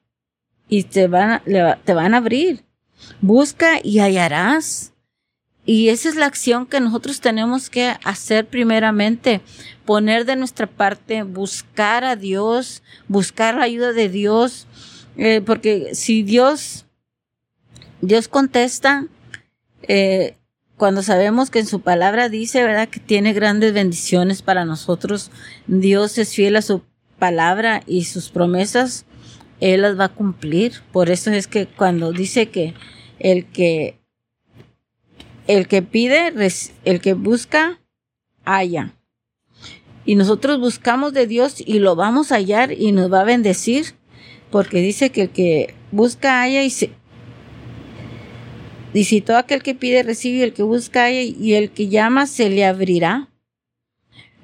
y 0.70 0.84
te 0.84 1.08
van, 1.08 1.42
te 1.84 1.94
van 1.94 2.14
a 2.14 2.18
abrir. 2.18 2.64
Busca 3.20 3.80
y 3.84 4.00
hallarás. 4.00 4.94
Y 5.66 5.90
esa 5.90 6.08
es 6.08 6.16
la 6.16 6.28
acción 6.28 6.66
que 6.66 6.80
nosotros 6.80 7.20
tenemos 7.20 7.70
que 7.70 7.96
hacer 8.06 8.48
primeramente, 8.48 9.42
poner 9.84 10.24
de 10.24 10.38
nuestra 10.38 10.68
parte, 10.68 11.24
buscar 11.24 12.06
a 12.06 12.16
Dios, 12.16 12.82
buscar 13.10 13.56
la 13.56 13.66
ayuda 13.66 13.92
de 13.92 14.08
Dios, 14.08 14.68
eh, 15.18 15.42
porque 15.46 15.96
si 15.96 16.24
Dios, 16.24 16.85
Dios 18.08 18.28
contesta, 18.28 19.08
eh, 19.84 20.38
cuando 20.78 21.04
sabemos 21.04 21.50
que 21.50 21.60
en 21.60 21.66
su 21.66 21.82
palabra 21.82 22.30
dice, 22.30 22.64
¿verdad?, 22.64 22.90
que 22.90 23.00
tiene 23.00 23.34
grandes 23.34 23.74
bendiciones 23.74 24.42
para 24.42 24.66
nosotros, 24.66 25.32
Dios 25.68 26.18
es 26.18 26.34
fiel 26.34 26.56
a 26.56 26.62
su 26.62 26.84
palabra 27.18 27.82
y 27.88 28.06
sus 28.06 28.30
promesas, 28.30 29.06
Él 29.62 29.82
las 29.82 29.98
va 30.00 30.06
a 30.06 30.14
cumplir. 30.14 30.74
Por 30.92 31.10
eso 31.10 31.32
es 31.32 31.48
que 31.48 31.66
cuando 31.66 32.12
dice 32.12 32.48
que 32.48 32.74
el 33.20 33.46
que 33.46 34.00
el 35.48 35.68
que 35.68 35.82
pide, 35.82 36.34
el 36.84 37.02
que 37.02 37.14
busca, 37.14 37.80
halla. 38.44 38.96
Y 40.06 40.16
nosotros 40.16 40.60
buscamos 40.60 41.14
de 41.14 41.28
Dios 41.28 41.56
y 41.66 41.80
lo 41.80 41.96
vamos 41.96 42.32
a 42.32 42.36
hallar 42.36 42.72
y 42.72 42.92
nos 42.92 43.12
va 43.12 43.22
a 43.22 43.26
bendecir, 43.26 43.96
porque 44.52 44.82
dice 44.82 45.12
que 45.12 45.24
el 45.24 45.30
que 45.30 45.76
busca 45.92 46.42
halla 46.42 46.64
y 46.64 46.70
se... 46.70 46.92
Si 49.04 49.22
todo 49.22 49.38
aquel 49.38 49.62
que 49.62 49.76
pide 49.76 50.04
recibe, 50.04 50.44
el 50.44 50.54
que 50.54 50.64
busca 50.64 51.12
y 51.12 51.54
el 51.54 51.72
que 51.72 51.90
llama 51.90 52.28
se 52.28 52.50
le 52.50 52.66
abrirá. 52.66 53.30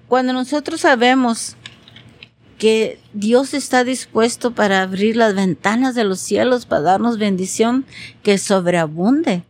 Cuando 0.07 0.33
nosotros 0.33 0.81
sabemos 0.81 1.55
que 2.61 2.99
Dios 3.13 3.55
está 3.55 3.83
dispuesto 3.83 4.51
para 4.51 4.83
abrir 4.83 5.17
las 5.17 5.33
ventanas 5.33 5.95
de 5.95 6.03
los 6.03 6.19
cielos, 6.19 6.67
para 6.67 6.83
darnos 6.83 7.17
bendición 7.17 7.87
que 8.21 8.37
sobreabunde. 8.37 9.43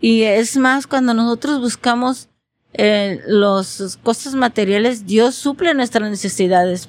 Y 0.00 0.22
es 0.22 0.56
más, 0.56 0.88
cuando 0.88 1.14
nosotros 1.14 1.60
buscamos 1.60 2.28
eh, 2.72 3.20
las 3.26 3.96
cosas 4.02 4.34
materiales, 4.34 5.06
Dios 5.06 5.36
suple 5.36 5.72
nuestras 5.72 6.10
necesidades. 6.10 6.88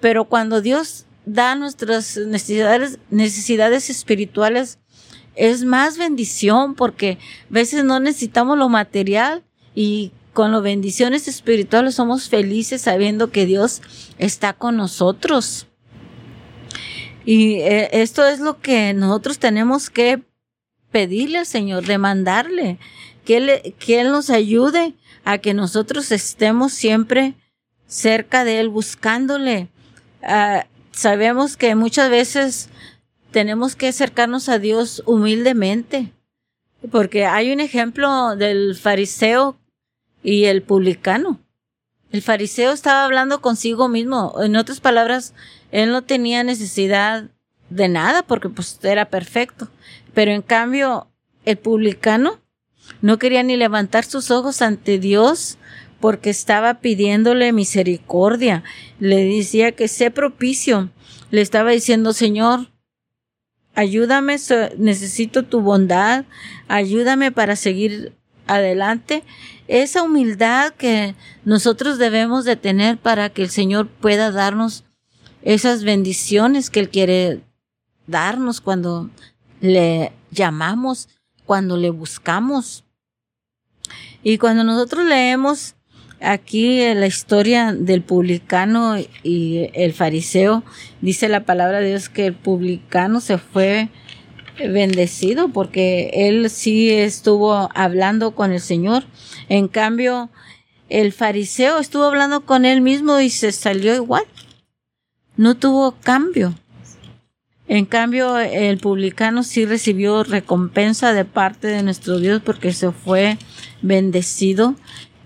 Pero 0.00 0.26
cuando 0.26 0.60
Dios 0.60 1.06
da 1.24 1.54
nuestras 1.54 2.18
necesidades, 2.18 2.98
necesidades 3.08 3.88
espirituales, 3.88 4.78
es 5.36 5.64
más 5.64 5.98
bendición 5.98 6.74
porque 6.74 7.18
a 7.50 7.52
veces 7.52 7.84
no 7.84 8.00
necesitamos 8.00 8.58
lo 8.58 8.68
material 8.68 9.42
y 9.74 10.12
con 10.32 10.52
las 10.52 10.62
bendiciones 10.62 11.28
espirituales 11.28 11.94
somos 11.94 12.28
felices 12.28 12.82
sabiendo 12.82 13.30
que 13.30 13.46
Dios 13.46 13.82
está 14.18 14.52
con 14.52 14.76
nosotros. 14.76 15.66
Y 17.24 17.54
eh, 17.60 17.88
esto 17.92 18.26
es 18.26 18.40
lo 18.40 18.60
que 18.60 18.92
nosotros 18.92 19.38
tenemos 19.38 19.90
que 19.90 20.22
pedirle 20.90 21.38
al 21.38 21.46
Señor, 21.46 21.86
demandarle, 21.86 22.78
que 23.24 23.36
Él, 23.38 23.74
que 23.78 24.00
Él 24.00 24.10
nos 24.10 24.28
ayude 24.30 24.94
a 25.24 25.38
que 25.38 25.54
nosotros 25.54 26.12
estemos 26.12 26.72
siempre 26.72 27.34
cerca 27.86 28.44
de 28.44 28.60
Él, 28.60 28.68
buscándole. 28.68 29.68
Ah, 30.22 30.66
sabemos 30.92 31.56
que 31.56 31.74
muchas 31.74 32.10
veces 32.10 32.68
tenemos 33.34 33.74
que 33.74 33.88
acercarnos 33.88 34.48
a 34.48 34.60
Dios 34.60 35.02
humildemente, 35.06 36.12
porque 36.92 37.26
hay 37.26 37.52
un 37.52 37.58
ejemplo 37.58 38.36
del 38.36 38.76
fariseo 38.76 39.58
y 40.22 40.44
el 40.44 40.62
publicano. 40.62 41.40
El 42.12 42.22
fariseo 42.22 42.70
estaba 42.70 43.04
hablando 43.04 43.40
consigo 43.40 43.88
mismo. 43.88 44.36
En 44.40 44.54
otras 44.54 44.78
palabras, 44.78 45.34
él 45.72 45.90
no 45.90 46.02
tenía 46.02 46.44
necesidad 46.44 47.24
de 47.70 47.88
nada 47.88 48.22
porque 48.22 48.50
pues 48.50 48.78
era 48.84 49.06
perfecto. 49.06 49.68
Pero 50.14 50.30
en 50.30 50.42
cambio, 50.42 51.08
el 51.44 51.56
publicano 51.56 52.38
no 53.02 53.18
quería 53.18 53.42
ni 53.42 53.56
levantar 53.56 54.04
sus 54.04 54.30
ojos 54.30 54.62
ante 54.62 55.00
Dios 55.00 55.58
porque 55.98 56.30
estaba 56.30 56.74
pidiéndole 56.74 57.52
misericordia. 57.52 58.62
Le 59.00 59.24
decía 59.24 59.72
que 59.72 59.88
sé 59.88 60.12
propicio. 60.12 60.90
Le 61.32 61.40
estaba 61.40 61.72
diciendo, 61.72 62.12
Señor, 62.12 62.68
ayúdame, 63.74 64.36
necesito 64.78 65.42
tu 65.42 65.60
bondad, 65.60 66.24
ayúdame 66.68 67.32
para 67.32 67.56
seguir 67.56 68.12
adelante 68.46 69.24
esa 69.68 70.02
humildad 70.02 70.72
que 70.74 71.14
nosotros 71.44 71.98
debemos 71.98 72.44
de 72.44 72.56
tener 72.56 72.98
para 72.98 73.30
que 73.30 73.42
el 73.42 73.50
Señor 73.50 73.88
pueda 73.88 74.30
darnos 74.30 74.84
esas 75.42 75.84
bendiciones 75.84 76.70
que 76.70 76.80
Él 76.80 76.90
quiere 76.90 77.42
darnos 78.06 78.60
cuando 78.60 79.10
le 79.60 80.12
llamamos, 80.30 81.08
cuando 81.46 81.76
le 81.76 81.90
buscamos. 81.90 82.84
Y 84.22 84.38
cuando 84.38 84.64
nosotros 84.64 85.04
leemos 85.06 85.74
aquí 86.24 86.78
la 86.94 87.06
historia 87.06 87.72
del 87.72 88.02
publicano 88.02 88.96
y 89.22 89.70
el 89.74 89.92
fariseo, 89.92 90.64
dice 91.00 91.28
la 91.28 91.44
palabra 91.44 91.80
de 91.80 91.88
Dios 91.88 92.08
que 92.08 92.26
el 92.26 92.34
publicano 92.34 93.20
se 93.20 93.38
fue 93.38 93.88
bendecido 94.58 95.48
porque 95.48 96.10
él 96.12 96.48
sí 96.50 96.90
estuvo 96.90 97.68
hablando 97.74 98.34
con 98.34 98.52
el 98.52 98.60
Señor. 98.60 99.04
En 99.48 99.68
cambio, 99.68 100.30
el 100.88 101.12
fariseo 101.12 101.78
estuvo 101.78 102.04
hablando 102.04 102.42
con 102.42 102.64
él 102.64 102.80
mismo 102.80 103.20
y 103.20 103.30
se 103.30 103.52
salió 103.52 103.94
igual. 103.94 104.24
No 105.36 105.56
tuvo 105.56 105.92
cambio. 105.92 106.54
En 107.66 107.86
cambio, 107.86 108.38
el 108.38 108.78
publicano 108.78 109.42
sí 109.42 109.64
recibió 109.64 110.22
recompensa 110.22 111.14
de 111.14 111.24
parte 111.24 111.68
de 111.68 111.82
nuestro 111.82 112.18
Dios 112.18 112.42
porque 112.44 112.72
se 112.72 112.92
fue 112.92 113.38
bendecido, 113.80 114.74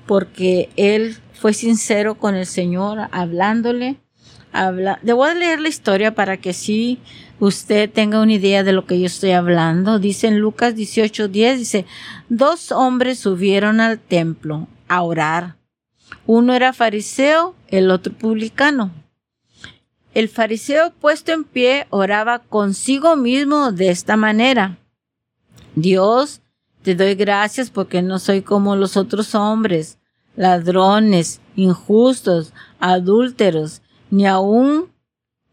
porque 0.09 0.71
él 0.77 1.19
fue 1.35 1.53
sincero 1.53 2.17
con 2.17 2.35
el 2.35 2.47
Señor, 2.47 3.09
hablándole. 3.13 4.01
Habla 4.51 4.99
Debo 5.03 5.27
leer 5.29 5.61
la 5.61 5.69
historia 5.69 6.15
para 6.15 6.39
que 6.39 6.55
sí 6.55 6.99
usted 7.39 7.91
tenga 7.91 8.21
una 8.23 8.33
idea 8.33 8.65
de 8.65 8.73
lo 8.73 8.87
que 8.87 8.99
yo 8.99 9.07
estoy 9.07 9.33
hablando. 9.33 9.99
Dice 9.99 10.27
en 10.27 10.41
Lucas 10.41 10.75
18:10, 10.75 11.59
dice, 11.59 11.85
dos 12.31 12.73
hombres 12.73 13.19
subieron 13.19 13.81
al 13.81 14.01
templo 14.01 14.67
a 14.89 15.03
orar. 15.03 15.57
Uno 16.27 16.55
era 16.55 16.73
fariseo, 16.73 17.55
el 17.69 17.91
otro 17.91 18.15
publicano. 18.15 18.91
El 20.15 20.31
fariseo 20.31 20.91
puesto 20.99 21.33
en 21.33 21.45
pie 21.45 21.87
oraba 21.91 22.39
consigo 22.39 23.15
mismo 23.15 23.73
de 23.73 23.91
esta 23.91 24.17
manera. 24.17 24.79
Dios, 25.75 26.41
te 26.83 26.95
doy 26.95 27.15
gracias 27.15 27.69
porque 27.69 28.01
no 28.01 28.19
soy 28.19 28.41
como 28.41 28.75
los 28.75 28.97
otros 28.97 29.35
hombres, 29.35 29.98
ladrones, 30.39 31.41
injustos, 31.57 32.55
adúlteros, 32.79 33.83
ni 34.09 34.25
aun 34.25 34.87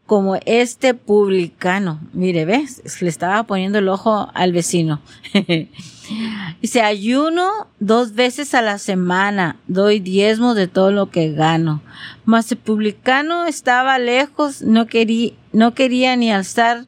como 0.06 0.36
este 0.46 0.94
publicano. 0.94 2.00
Mire, 2.12 2.44
¿ves? 2.44 3.02
Le 3.02 3.08
estaba 3.08 3.42
poniendo 3.42 3.78
el 3.80 3.88
ojo 3.88 4.30
al 4.32 4.52
vecino. 4.52 5.02
Dice, 6.62 6.82
ayuno 6.82 7.50
dos 7.80 8.14
veces 8.14 8.54
a 8.54 8.62
la 8.62 8.78
semana, 8.78 9.56
doy 9.66 9.98
diezmo 9.98 10.54
de 10.54 10.68
todo 10.68 10.92
lo 10.92 11.10
que 11.10 11.32
gano. 11.32 11.82
Mas 12.24 12.52
el 12.52 12.58
publicano 12.58 13.46
estaba 13.46 13.98
lejos, 13.98 14.62
no 14.62 14.86
quería, 14.86 15.32
no 15.52 15.74
quería 15.74 16.14
ni 16.14 16.30
alzar 16.30 16.86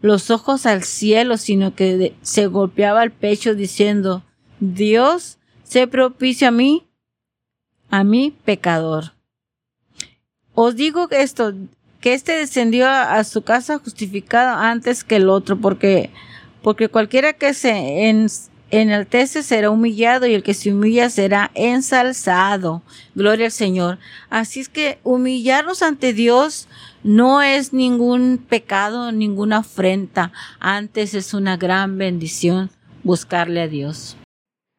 los 0.00 0.30
ojos 0.30 0.64
al 0.64 0.84
cielo, 0.84 1.36
sino 1.36 1.74
que 1.74 2.16
se 2.22 2.46
golpeaba 2.46 3.02
el 3.02 3.12
pecho 3.12 3.54
diciendo, 3.54 4.24
Dios, 4.58 5.36
sé 5.64 5.86
propicio 5.86 6.48
a 6.48 6.50
mí, 6.50 6.86
a 7.90 8.04
mí 8.04 8.36
pecador. 8.44 9.12
Os 10.54 10.76
digo 10.76 11.08
esto, 11.10 11.52
que 12.00 12.14
éste 12.14 12.32
descendió 12.36 12.88
a, 12.88 13.22
su 13.24 13.42
casa 13.42 13.78
justificado 13.78 14.56
antes 14.56 15.04
que 15.04 15.16
el 15.16 15.28
otro, 15.28 15.60
porque, 15.60 16.10
porque 16.62 16.88
cualquiera 16.88 17.32
que 17.34 17.52
se 17.52 18.08
en, 18.08 18.28
enaltece 18.70 19.42
será 19.42 19.70
humillado 19.70 20.26
y 20.26 20.34
el 20.34 20.42
que 20.42 20.54
se 20.54 20.72
humilla 20.72 21.10
será 21.10 21.50
ensalzado. 21.54 22.82
Gloria 23.14 23.46
al 23.46 23.52
Señor. 23.52 23.98
Así 24.30 24.60
es 24.60 24.68
que 24.68 24.98
humillarnos 25.04 25.82
ante 25.82 26.12
Dios 26.12 26.68
no 27.02 27.42
es 27.42 27.72
ningún 27.72 28.38
pecado, 28.38 29.12
ninguna 29.12 29.58
afrenta. 29.58 30.32
Antes 30.58 31.14
es 31.14 31.34
una 31.34 31.56
gran 31.56 31.98
bendición 31.98 32.70
buscarle 33.04 33.62
a 33.62 33.68
Dios. 33.68 34.16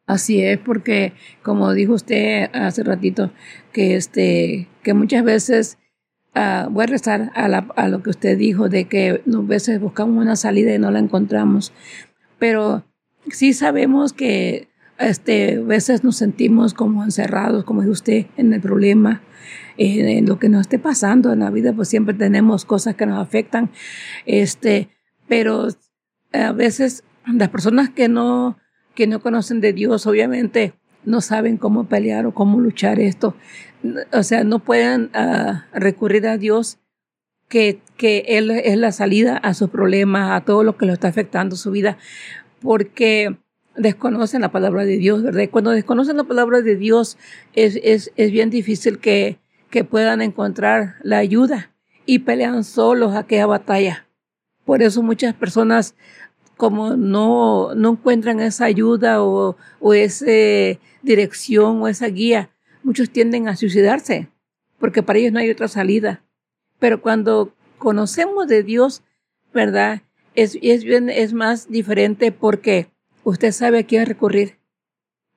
Así 0.08 0.41
es, 0.41 0.58
porque 0.58 1.13
como 1.43 1.74
dijo 1.74 1.93
usted 1.93 2.50
hace 2.54 2.84
ratito, 2.84 3.32
que 3.72 3.96
este, 3.96 4.67
que 4.82 4.93
muchas 4.93 5.24
veces 5.24 5.78
Ah, 6.39 6.67
voy 6.70 6.84
a 6.84 6.86
rezar 6.86 7.32
a, 7.34 7.88
lo 7.88 8.04
que 8.04 8.12
usted 8.12 8.38
dijo 8.38 8.70
de 8.70 8.86
que 8.86 9.24
a 9.26 9.39
veces 9.41 9.82
buscamos 9.82 10.22
una 10.22 10.36
salida 10.36 10.72
y 10.72 10.78
no 10.78 10.91
la 10.91 11.00
encontramos, 11.00 11.74
pero 12.38 12.86
sí 13.32 13.54
sabemos 13.54 14.13
que 14.13 14.67
este, 15.00 15.56
a 15.56 15.62
veces 15.62 16.04
nos 16.04 16.17
sentimos 16.17 16.76
como 16.76 17.04
encerrados, 17.04 17.63
como 17.63 17.82
dice 17.82 17.91
usted, 17.91 18.26
en 18.38 18.54
el 18.54 18.62
problema, 18.62 19.24
en, 19.78 20.28
lo 20.28 20.38
que 20.38 20.48
nos 20.48 20.62
esté 20.62 20.78
pasando 20.78 21.34
en 21.34 21.39
la 21.39 21.50
vida, 21.50 21.74
pues 21.74 21.88
siempre 21.88 22.13
tenemos 22.13 22.65
cosas 22.65 22.93
que 22.93 23.08
nos 23.08 23.20
afectan, 23.20 23.72
este, 24.28 24.89
pero 25.28 25.70
a 26.34 26.52
veces 26.52 27.04
las 27.26 27.50
personas 27.50 27.89
que 27.89 28.10
no, 28.10 28.60
que 28.98 29.08
no 29.08 29.22
conocen 29.22 29.62
de 29.62 29.72
Dios, 29.72 30.08
obviamente, 30.08 30.74
no 31.06 31.22
saben 31.22 31.56
cómo 31.56 31.86
pelear 31.86 32.26
o 32.26 32.34
cómo 32.34 32.60
luchar 32.60 33.00
esto 33.00 33.36
o 34.12 34.24
sea, 34.24 34.44
no 34.44 34.60
pueden 34.60 35.10
ah, 35.14 35.66
recurrir 35.74 36.28
a 36.28 36.38
Dios 36.38 36.80
que, 37.48 37.80
que 37.96 38.26
Él 38.28 38.52
es 38.52 38.78
la 38.78 38.92
salida 38.92 39.38
a 39.38 39.54
sus 39.54 39.70
problemas, 39.70 40.32
a 40.32 40.44
todo 40.44 40.64
lo 40.64 40.78
que 40.78 40.86
lo 40.86 40.94
está 40.94 41.08
afectando 41.08 41.56
su 41.56 41.72
vida, 41.72 41.98
porque 42.62 43.38
desconocen 43.76 44.42
la 44.42 44.52
palabra 44.52 44.86
de 44.86 44.98
Dios, 44.98 45.24
¿verdad? 45.24 45.50
Cuando 45.52 45.72
desconocen 45.72 46.18
la 46.18 46.24
palabra 46.24 46.62
de 46.62 46.76
Dios 46.76 47.18
es, 47.54 47.80
es, 47.84 48.12
es 48.16 48.32
bien 48.32 48.50
difícil 48.50 49.00
que, 49.00 49.38
que 49.70 49.84
puedan 49.84 50.22
encontrar 50.22 50.96
la 51.04 51.20
ayuda 51.20 51.72
y 52.06 52.20
pelean 52.20 52.64
solos 52.64 53.16
aquella 53.16 53.46
batalla. 53.46 54.08
Por 54.66 54.82
eso 54.82 55.02
muchas 55.04 55.34
personas 55.34 55.96
como 56.58 56.96
no, 56.96 57.74
no 57.76 57.91
encuentran 57.91 58.39
esa 58.39 58.65
ayuda 58.65 59.24
o, 59.24 59.56
o 59.80 59.93
esa 59.93 60.26
dirección 61.02 61.82
o 61.82 61.88
esa 61.88 62.08
guía, 62.08 62.50
muchos 62.84 63.10
tienden 63.10 63.48
a 63.48 63.56
suicidarse 63.56 64.30
porque 64.80 65.04
para 65.04 65.20
ellos 65.20 65.34
no 65.34 65.39
hay 65.39 65.50
otra 65.50 65.67
salida. 65.67 66.24
Pero 66.80 67.02
cuando 67.02 67.54
conocemos 67.78 68.48
de 68.48 68.63
Dios, 68.63 69.04
¿verdad? 69.54 70.02
Es, 70.36 70.58
es, 70.62 70.84
bien, 70.84 71.10
es 71.10 71.34
más 71.34 71.70
diferente 71.70 72.32
porque 72.32 72.88
usted 73.24 73.52
sabe 73.52 73.80
a 73.80 73.84
quién 73.84 74.06
recurrir. 74.06 74.58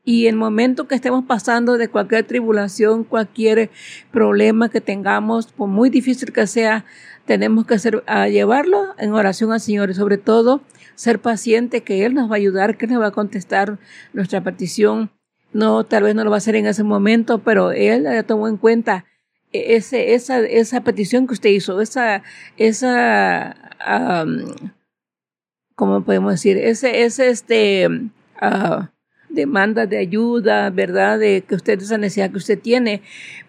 Y 0.04 0.26
el 0.26 0.36
momento 0.36 0.88
que 0.88 0.94
estemos 0.94 1.24
pasando 1.24 1.76
de 1.76 1.88
cualquier 1.88 2.24
tribulación, 2.24 3.04
cualquier 3.04 3.70
problema 4.10 4.70
que 4.70 4.80
tengamos, 4.80 5.52
por 5.52 5.68
muy 5.68 5.90
difícil 5.90 6.32
que 6.32 6.46
sea, 6.46 6.84
tenemos 7.26 7.66
que 7.66 7.74
hacer, 7.74 8.02
a 8.06 8.28
llevarlo 8.28 8.94
en 8.98 9.12
oración 9.12 9.52
al 9.52 9.60
Señor 9.60 9.90
y 9.90 9.94
sobre 9.94 10.18
todo 10.18 10.62
ser 11.00 11.18
paciente 11.18 11.80
que 11.80 12.04
Él 12.04 12.12
nos 12.12 12.30
va 12.30 12.34
a 12.34 12.36
ayudar, 12.36 12.76
que 12.76 12.86
nos 12.86 13.00
va 13.00 13.06
a 13.06 13.10
contestar 13.10 13.78
nuestra 14.12 14.42
petición. 14.42 15.10
No, 15.50 15.84
tal 15.84 16.02
vez 16.02 16.14
no 16.14 16.24
lo 16.24 16.30
va 16.30 16.36
a 16.36 16.44
hacer 16.44 16.56
en 16.56 16.66
ese 16.66 16.82
momento, 16.82 17.38
pero 17.38 17.72
Él 17.72 18.02
ya 18.02 18.22
tomó 18.22 18.48
en 18.48 18.58
cuenta 18.58 19.06
ese, 19.50 20.12
esa, 20.12 20.40
esa 20.40 20.82
petición 20.82 21.26
que 21.26 21.32
usted 21.32 21.48
hizo, 21.48 21.80
esa, 21.80 22.22
esa, 22.58 23.56
¿cómo 25.74 26.04
podemos 26.04 26.32
decir? 26.32 26.58
Ese, 26.58 27.02
este, 27.02 27.88
uh, 27.88 28.84
demanda 29.30 29.86
de 29.86 29.96
ayuda, 29.96 30.68
¿verdad? 30.68 31.18
De 31.18 31.44
que 31.48 31.54
usted, 31.54 31.80
esa 31.80 31.96
necesidad 31.96 32.30
que 32.30 32.36
usted 32.36 32.58
tiene. 32.58 33.00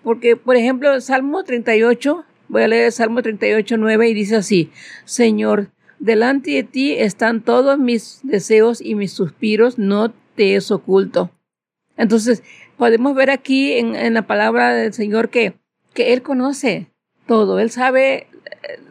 Porque, 0.03 0.37
por 0.37 0.55
ejemplo, 0.55 1.01
Salmo 1.01 1.43
38, 1.43 2.23
voy 2.47 2.63
a 2.63 2.69
leer 2.69 2.93
Salmo 2.93 3.21
38, 3.21 3.75
9 3.75 4.07
y 4.07 4.13
dice 4.13 4.37
así, 4.37 4.71
Señor, 5.03 5.69
delante 6.01 6.51
de 6.51 6.63
ti 6.63 6.93
están 6.93 7.41
todos 7.41 7.79
mis 7.79 8.19
deseos 8.23 8.81
y 8.81 8.95
mis 8.95 9.13
suspiros, 9.13 9.79
no 9.79 10.11
te 10.35 10.55
es 10.55 10.69
oculto. 10.71 11.31
Entonces, 11.95 12.43
podemos 12.75 13.15
ver 13.15 13.29
aquí 13.29 13.73
en, 13.73 13.95
en 13.95 14.13
la 14.13 14.27
palabra 14.27 14.73
del 14.73 14.93
Señor 14.93 15.29
que 15.29 15.55
que 15.93 16.13
Él 16.13 16.21
conoce 16.21 16.87
todo, 17.25 17.59
Él 17.59 17.69
sabe, 17.69 18.27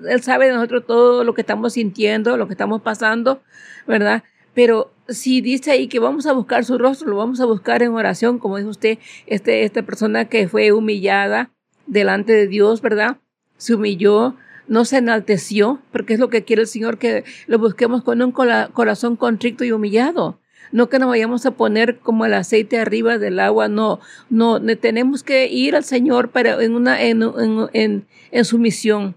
Él 0.09 0.23
sabe 0.23 0.47
de 0.47 0.53
nosotros 0.53 0.87
todo 0.87 1.25
lo 1.25 1.35
que 1.35 1.41
estamos 1.41 1.75
sintiendo, 1.75 2.37
lo 2.37 2.47
que 2.47 2.55
estamos 2.55 2.83
pasando, 2.83 3.43
¿verdad? 3.87 4.23
Pero 4.55 4.93
si 5.09 5.41
dice 5.41 5.71
ahí 5.71 5.89
que 5.89 5.99
vamos 5.99 6.27
a 6.27 6.33
buscar 6.33 6.65
su 6.65 6.79
rostro, 6.79 7.09
lo 7.09 7.17
vamos 7.17 7.41
a 7.41 7.47
buscar 7.47 7.83
en 7.83 7.93
oración, 7.93 8.39
como 8.39 8.59
dijo 8.59 8.71
usted, 8.71 8.99
este, 9.27 9.65
esta 9.65 9.83
persona 9.83 10.27
que 10.27 10.49
fue 10.49 10.73
humillada 10.73 11.51
delante 11.87 12.33
de 12.33 12.47
Dios, 12.47 12.81
¿verdad? 12.81 13.19
Se 13.57 13.75
humilló, 13.75 14.37
no 14.71 14.87
se 14.87 14.99
enalteció, 14.99 15.83
porque 15.93 16.15
es 16.15 16.21
lo 16.21 16.31
que 16.31 16.45
quiere 16.45 16.63
el 16.63 16.69
Señor, 16.69 16.97
que 16.97 17.25
lo 17.49 17.59
busquemos 17.59 18.03
con 18.03 18.23
un 18.23 18.33
corazón 18.33 19.17
contrito 19.17 19.65
y 19.65 19.73
humillado 19.73 20.39
no 20.73 20.89
que 20.89 20.99
nos 20.99 21.09
vayamos 21.09 21.47
a 21.47 21.51
poner 21.53 21.99
como 21.99 22.27
el 22.27 22.35
aceite 22.35 22.79
arriba 22.79 23.19
del 23.19 23.41
agua, 23.41 23.69
no, 23.69 24.01
no, 24.29 24.61
tenemos 24.77 25.23
que 25.23 25.49
ir 25.49 25.75
al 25.75 25.85
Señor 25.85 26.31
para 26.31 26.63
en 26.63 26.75
una, 26.75 27.03
en, 27.03 27.23
en, 27.73 28.07
en, 28.31 28.45
sumisión, 28.45 29.17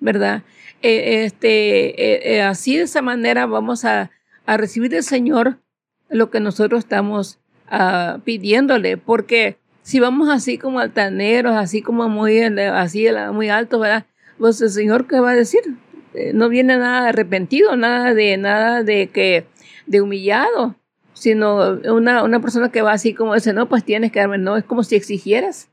¿verdad? 0.00 0.42
Eh, 0.82 1.24
este, 1.24 2.02
eh, 2.02 2.36
eh, 2.36 2.42
así 2.42 2.76
de 2.76 2.84
esa 2.84 3.02
manera 3.02 3.46
vamos 3.46 3.84
a, 3.84 4.10
a, 4.46 4.56
recibir 4.56 4.90
del 4.90 5.02
Señor 5.02 5.58
lo 6.08 6.30
que 6.30 6.40
nosotros 6.40 6.78
estamos 6.78 7.38
uh, 7.70 8.20
pidiéndole, 8.20 8.96
porque 8.96 9.58
si 9.82 10.00
vamos 10.00 10.28
así 10.28 10.58
como 10.58 10.80
altaneros, 10.80 11.54
así 11.56 11.82
como 11.82 12.08
muy, 12.08 12.40
así 12.40 13.06
muy 13.32 13.48
altos, 13.48 13.80
¿verdad? 13.80 14.06
Pues 14.38 14.60
el 14.60 14.70
Señor, 14.70 15.06
¿qué 15.06 15.20
va 15.20 15.30
a 15.30 15.36
decir? 15.36 15.62
no 16.32 16.48
viene 16.48 16.78
nada 16.78 17.10
arrepentido, 17.10 17.76
nada 17.76 18.14
de, 18.14 18.38
nada 18.38 18.82
de 18.82 19.08
que, 19.08 19.44
de 19.86 20.00
humillado 20.00 20.74
sino 21.16 21.80
una, 21.92 22.22
una 22.22 22.40
persona 22.40 22.70
que 22.70 22.82
va 22.82 22.92
así 22.92 23.14
como 23.14 23.34
dice, 23.34 23.52
no, 23.52 23.68
pues 23.68 23.84
tienes 23.84 24.12
que 24.12 24.20
darme, 24.20 24.38
no, 24.38 24.56
es 24.56 24.64
como 24.64 24.82
si 24.82 24.96
exigieras. 24.96 25.70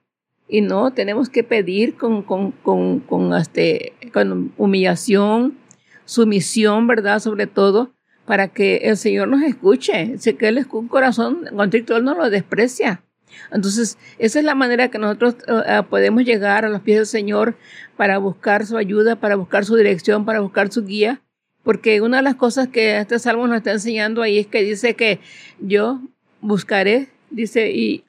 Y 0.47 0.62
no, 0.62 0.91
tenemos 0.91 1.30
que 1.30 1.43
pedir 1.43 1.95
con, 1.95 2.23
con, 2.23 2.52
con, 2.52 2.99
con, 3.02 3.34
este, 3.34 3.93
con 4.13 4.54
humillación, 4.58 5.58
sumisión, 6.06 6.88
¿verdad? 6.88 7.19
Sobre 7.19 7.47
todo, 7.47 7.93
para 8.26 8.49
que 8.49 8.78
el 8.84 8.97
Señor 8.97 9.28
nos 9.28 9.41
escuche. 9.41 10.17
Sé 10.17 10.36
que 10.36 10.47
Él 10.47 10.58
es 10.58 10.67
un 10.71 10.88
corazón 10.88 11.45
contrito, 11.56 11.97
Él 11.97 12.04
no 12.04 12.13
lo 12.13 12.30
desprecia. 12.30 13.04
Entonces, 13.52 13.98
esa 14.19 14.39
es 14.39 14.46
la 14.46 14.56
manera 14.56 14.89
que 14.89 14.98
nosotros 14.98 15.36
eh, 15.48 15.82
podemos 15.89 16.24
llegar 16.24 16.65
a 16.65 16.69
los 16.69 16.82
pies 16.82 16.98
del 16.98 17.06
Señor 17.06 17.56
para 17.98 18.17
buscar 18.17 18.65
su 18.65 18.78
ayuda, 18.78 19.15
para 19.15 19.36
buscar 19.36 19.65
su 19.65 19.76
dirección, 19.76 20.26
para 20.26 20.39
buscar 20.39 20.72
su 20.72 20.86
guía. 20.86 21.22
Porque 21.63 22.02
una 22.02 22.17
de 22.17 22.24
las 22.24 22.36
cosas 22.36 22.67
que 22.67 22.98
este 22.98 23.19
salmo 23.19 23.48
nos 23.48 23.58
está 23.58 23.72
enseñando 23.72 24.22
ahí 24.22 24.39
es 24.39 24.48
que 24.48 24.63
dice 24.63 24.96
que 24.96 25.19
yo 25.60 26.02
buscaré, 26.41 27.10
dice, 27.30 27.72
y 27.72 28.04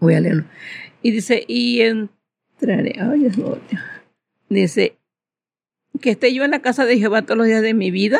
voy 0.00 0.14
a 0.14 0.20
leerlo, 0.20 0.44
y 1.00 1.12
dice, 1.12 1.44
y 1.46 1.82
entraré, 1.82 2.96
ay, 2.98 3.30
dice, 4.48 4.96
que 6.00 6.10
esté 6.10 6.34
yo 6.34 6.44
en 6.44 6.50
la 6.50 6.62
casa 6.62 6.84
de 6.84 6.98
Jehová 6.98 7.22
todos 7.22 7.38
los 7.38 7.46
días 7.46 7.62
de 7.62 7.74
mi 7.74 7.92
vida 7.92 8.18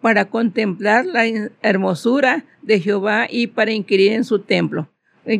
para 0.00 0.26
contemplar 0.26 1.04
la 1.04 1.24
hermosura 1.62 2.44
de 2.62 2.80
Jehová 2.80 3.26
y 3.28 3.48
para 3.48 3.72
inquirir 3.72 4.12
en 4.12 4.24
su 4.24 4.38
templo. 4.38 4.88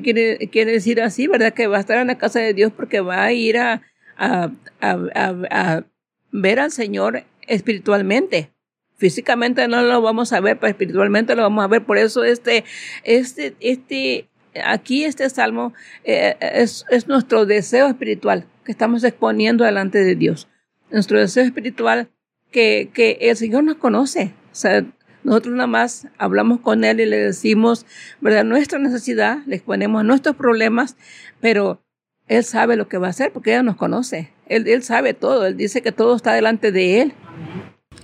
Quiere, 0.02 0.48
quiere 0.50 0.72
decir 0.72 1.00
así, 1.00 1.28
¿verdad? 1.28 1.54
Que 1.54 1.68
va 1.68 1.76
a 1.76 1.80
estar 1.80 1.98
en 1.98 2.08
la 2.08 2.18
casa 2.18 2.40
de 2.40 2.54
Dios 2.54 2.72
porque 2.76 3.00
va 3.00 3.22
a 3.22 3.32
ir 3.32 3.56
a, 3.58 3.82
a, 4.16 4.50
a, 4.80 5.34
a 5.50 5.84
ver 6.32 6.60
al 6.60 6.72
Señor 6.72 7.24
espiritualmente 7.46 8.50
físicamente 8.96 9.68
no 9.68 9.82
lo 9.82 10.00
vamos 10.00 10.32
a 10.32 10.40
ver, 10.40 10.58
pero 10.58 10.70
espiritualmente 10.70 11.36
lo 11.36 11.42
vamos 11.42 11.64
a 11.64 11.68
ver. 11.68 11.84
Por 11.84 11.98
eso 11.98 12.24
este, 12.24 12.64
este, 13.04 13.54
este, 13.60 14.28
aquí 14.64 15.04
este 15.04 15.28
salmo 15.30 15.74
eh, 16.04 16.36
es, 16.40 16.84
es, 16.90 17.06
nuestro 17.08 17.46
deseo 17.46 17.88
espiritual 17.88 18.46
que 18.64 18.72
estamos 18.72 19.04
exponiendo 19.04 19.64
delante 19.64 20.02
de 20.02 20.16
Dios. 20.16 20.48
Nuestro 20.90 21.18
deseo 21.20 21.44
espiritual 21.44 22.08
que, 22.50 22.90
que 22.92 23.18
el 23.20 23.36
Señor 23.36 23.64
nos 23.64 23.76
conoce. 23.76 24.32
O 24.50 24.54
sea, 24.54 24.84
nosotros 25.26 25.54
nada 25.54 25.66
más 25.66 26.06
hablamos 26.18 26.60
con 26.60 26.84
Él 26.84 27.00
y 27.00 27.06
le 27.06 27.16
decimos, 27.16 27.84
¿verdad? 28.20 28.44
Nuestra 28.44 28.78
necesidad, 28.78 29.38
le 29.46 29.56
exponemos 29.56 30.04
nuestros 30.04 30.36
problemas, 30.36 30.96
pero 31.40 31.82
Él 32.28 32.44
sabe 32.44 32.76
lo 32.76 32.86
que 32.86 32.96
va 32.96 33.08
a 33.08 33.10
hacer 33.10 33.32
porque 33.32 33.56
Él 33.56 33.64
nos 33.64 33.74
conoce. 33.74 34.30
Él, 34.46 34.68
él 34.68 34.84
sabe 34.84 35.14
todo. 35.14 35.44
Él 35.46 35.56
dice 35.56 35.82
que 35.82 35.90
todo 35.90 36.14
está 36.14 36.32
delante 36.32 36.70
de 36.70 37.02
Él. 37.02 37.12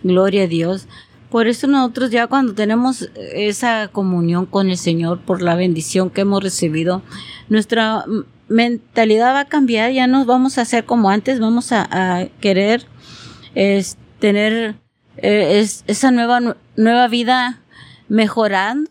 Gloria 0.03 0.43
a 0.43 0.47
Dios. 0.49 0.89
Por 1.31 1.47
eso 1.47 1.69
nosotros 1.69 2.11
ya 2.11 2.27
cuando 2.27 2.55
tenemos 2.55 3.09
esa 3.15 3.89
comunión 3.93 4.45
con 4.45 4.69
el 4.69 4.77
Señor 4.77 5.21
por 5.21 5.43
la 5.43 5.55
bendición 5.55 6.11
que 6.11 6.23
hemos 6.23 6.43
recibido, 6.43 7.03
nuestra 7.49 8.05
mentalidad 8.49 9.33
va 9.33 9.41
a 9.41 9.49
cambiar, 9.49 9.93
ya 9.93 10.09
nos 10.09 10.27
vamos 10.27 10.59
a 10.59 10.63
hacer 10.63 10.85
como 10.87 11.09
antes, 11.09 11.39
vamos 11.39 11.71
a, 11.71 12.27
querer 12.41 12.87
es, 13.55 13.97
tener 14.19 14.82
eh, 15.16 15.66
esa 15.87 16.11
nueva, 16.11 16.57
nueva 16.77 17.09
vida 17.09 17.61
mejorando. 18.09 18.90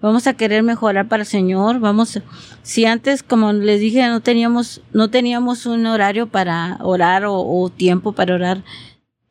Vamos 0.00 0.28
a 0.28 0.34
querer 0.34 0.62
mejorar 0.62 1.08
para 1.08 1.24
el 1.24 1.28
Señor. 1.28 1.80
Vamos, 1.80 2.20
si 2.62 2.84
antes, 2.84 3.24
como 3.24 3.52
les 3.52 3.80
dije, 3.80 4.06
no 4.06 4.20
teníamos, 4.20 4.80
no 4.92 5.10
teníamos 5.10 5.66
un 5.66 5.86
horario 5.86 6.28
para 6.28 6.78
orar 6.82 7.24
o 7.26 7.70
tiempo 7.74 8.12
para 8.12 8.36
orar, 8.36 8.62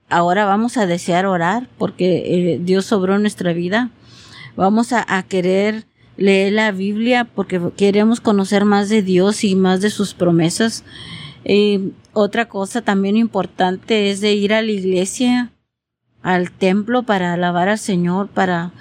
ahora 0.09 0.45
vamos 0.45 0.77
a 0.77 0.85
desear 0.85 1.25
orar 1.25 1.67
porque 1.77 2.23
eh, 2.25 2.59
Dios 2.61 2.85
sobró 2.85 3.17
nuestra 3.19 3.53
vida. 3.53 3.91
Vamos 4.55 4.91
a, 4.91 5.23
querer 5.23 5.85
leer 6.17 6.53
la 6.53 6.71
Biblia 6.71 7.25
porque 7.25 7.61
queremos 7.77 8.19
conocer 8.19 8.65
más 8.65 8.89
de 8.89 9.03
Dios 9.03 9.43
y 9.43 9.55
más 9.55 9.81
de 9.81 9.91
sus 9.91 10.13
promesas. 10.15 10.83
otra 12.13 12.49
cosa 12.49 12.81
también 12.81 13.17
importante 13.17 14.09
es 14.09 14.19
de 14.19 14.33
ir 14.33 14.53
a 14.53 14.63
la 14.63 14.71
iglesia, 14.71 15.51
al 16.23 16.51
templo 16.51 17.03
para 17.03 17.33
alabar 17.33 17.69
al 17.69 17.79
Señor, 17.79 18.27
para 18.27 18.71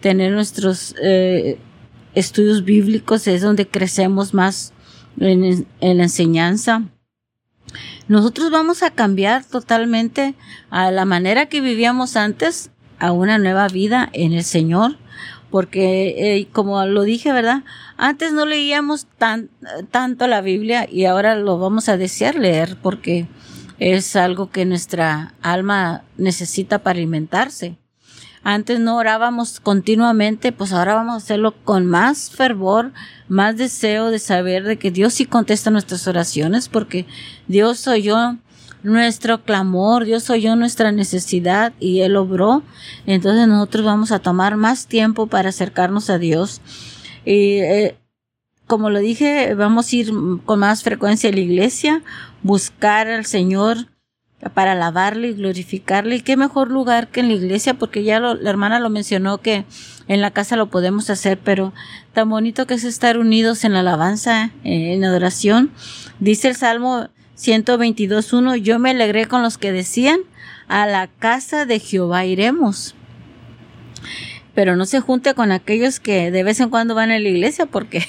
tener 0.00 0.32
nuestros 0.32 0.94
eh, 1.02 1.58
estudios 2.14 2.64
bíblicos, 2.64 3.26
es 3.26 3.42
donde 3.42 3.66
crecemos 3.66 4.34
más 4.34 4.72
en 5.18 5.66
la 5.80 6.02
enseñanza. 6.02 6.82
Nosotros 8.08 8.50
vamos 8.50 8.82
a 8.82 8.90
cambiar 8.90 9.44
totalmente 9.44 10.34
a 10.70 10.90
la 10.90 11.04
manera 11.04 11.46
que 11.46 11.60
vivíamos 11.60 12.16
antes 12.16 12.70
a 12.98 13.12
una 13.12 13.38
nueva 13.38 13.68
vida 13.68 14.08
en 14.12 14.32
el 14.32 14.44
Señor, 14.44 14.96
porque 15.50 16.36
eh, 16.36 16.48
como 16.52 16.84
lo 16.86 17.02
dije, 17.02 17.32
¿verdad? 17.32 17.64
Antes 17.96 18.32
no 18.32 18.46
leíamos 18.46 19.06
tan, 19.18 19.50
tanto 19.90 20.26
la 20.26 20.40
Biblia 20.40 20.88
y 20.90 21.04
ahora 21.04 21.36
lo 21.36 21.58
vamos 21.58 21.88
a 21.88 21.96
desear 21.96 22.36
leer 22.36 22.76
porque 22.82 23.26
es 23.90 24.14
algo 24.14 24.48
que 24.48 24.64
nuestra 24.64 25.34
alma 25.42 26.04
necesita 26.16 26.78
para 26.78 26.98
alimentarse. 26.98 27.76
Antes 28.44 28.78
no 28.78 28.96
orábamos 28.96 29.58
continuamente, 29.58 30.52
pues 30.52 30.72
ahora 30.72 30.94
vamos 30.94 31.14
a 31.14 31.16
hacerlo 31.16 31.52
con 31.64 31.86
más 31.86 32.30
fervor, 32.30 32.92
más 33.28 33.56
deseo 33.56 34.10
de 34.10 34.20
saber 34.20 34.62
de 34.62 34.78
que 34.78 34.92
Dios 34.92 35.14
sí 35.14 35.26
contesta 35.26 35.70
nuestras 35.70 36.06
oraciones, 36.06 36.68
porque 36.68 37.06
Dios 37.48 37.88
oyó 37.88 38.36
nuestro 38.84 39.42
clamor, 39.42 40.04
Dios 40.04 40.30
oyó 40.30 40.54
nuestra 40.54 40.92
necesidad 40.92 41.72
y 41.80 42.02
Él 42.02 42.14
obró. 42.14 42.62
Entonces 43.06 43.48
nosotros 43.48 43.84
vamos 43.84 44.12
a 44.12 44.20
tomar 44.20 44.56
más 44.56 44.86
tiempo 44.86 45.26
para 45.26 45.48
acercarnos 45.48 46.08
a 46.08 46.18
Dios. 46.18 46.60
Y 47.24 47.58
eh, 47.58 47.96
como 48.72 48.88
lo 48.88 49.00
dije, 49.00 49.52
vamos 49.52 49.92
a 49.92 49.96
ir 49.96 50.12
con 50.46 50.60
más 50.60 50.82
frecuencia 50.82 51.28
a 51.28 51.32
la 51.34 51.40
iglesia, 51.40 52.02
buscar 52.42 53.06
al 53.06 53.26
Señor 53.26 53.88
para 54.54 54.72
alabarle 54.72 55.28
y 55.28 55.34
glorificarle. 55.34 56.16
Y 56.16 56.20
qué 56.22 56.38
mejor 56.38 56.70
lugar 56.70 57.08
que 57.08 57.20
en 57.20 57.28
la 57.28 57.34
iglesia, 57.34 57.74
porque 57.74 58.02
ya 58.02 58.18
la 58.18 58.48
hermana 58.48 58.80
lo 58.80 58.88
mencionó 58.88 59.36
que 59.36 59.66
en 60.08 60.22
la 60.22 60.30
casa 60.30 60.56
lo 60.56 60.70
podemos 60.70 61.10
hacer, 61.10 61.38
pero 61.38 61.74
tan 62.14 62.30
bonito 62.30 62.66
que 62.66 62.72
es 62.72 62.84
estar 62.84 63.18
unidos 63.18 63.64
en 63.64 63.74
la 63.74 63.80
alabanza, 63.80 64.52
eh, 64.64 64.94
en 64.94 65.04
adoración. 65.04 65.70
Dice 66.18 66.48
el 66.48 66.56
Salmo 66.56 67.10
122.1, 67.36 68.56
yo 68.56 68.78
me 68.78 68.92
alegré 68.92 69.26
con 69.26 69.42
los 69.42 69.58
que 69.58 69.70
decían, 69.70 70.20
a 70.68 70.86
la 70.86 71.08
casa 71.08 71.66
de 71.66 71.78
Jehová 71.78 72.24
iremos. 72.24 72.94
Pero 74.54 74.76
no 74.76 74.84
se 74.84 75.00
junte 75.00 75.34
con 75.34 75.50
aquellos 75.50 75.98
que 75.98 76.30
de 76.30 76.42
vez 76.42 76.60
en 76.60 76.68
cuando 76.68 76.94
van 76.94 77.10
a 77.10 77.18
la 77.18 77.28
iglesia 77.28 77.66
porque 77.66 78.02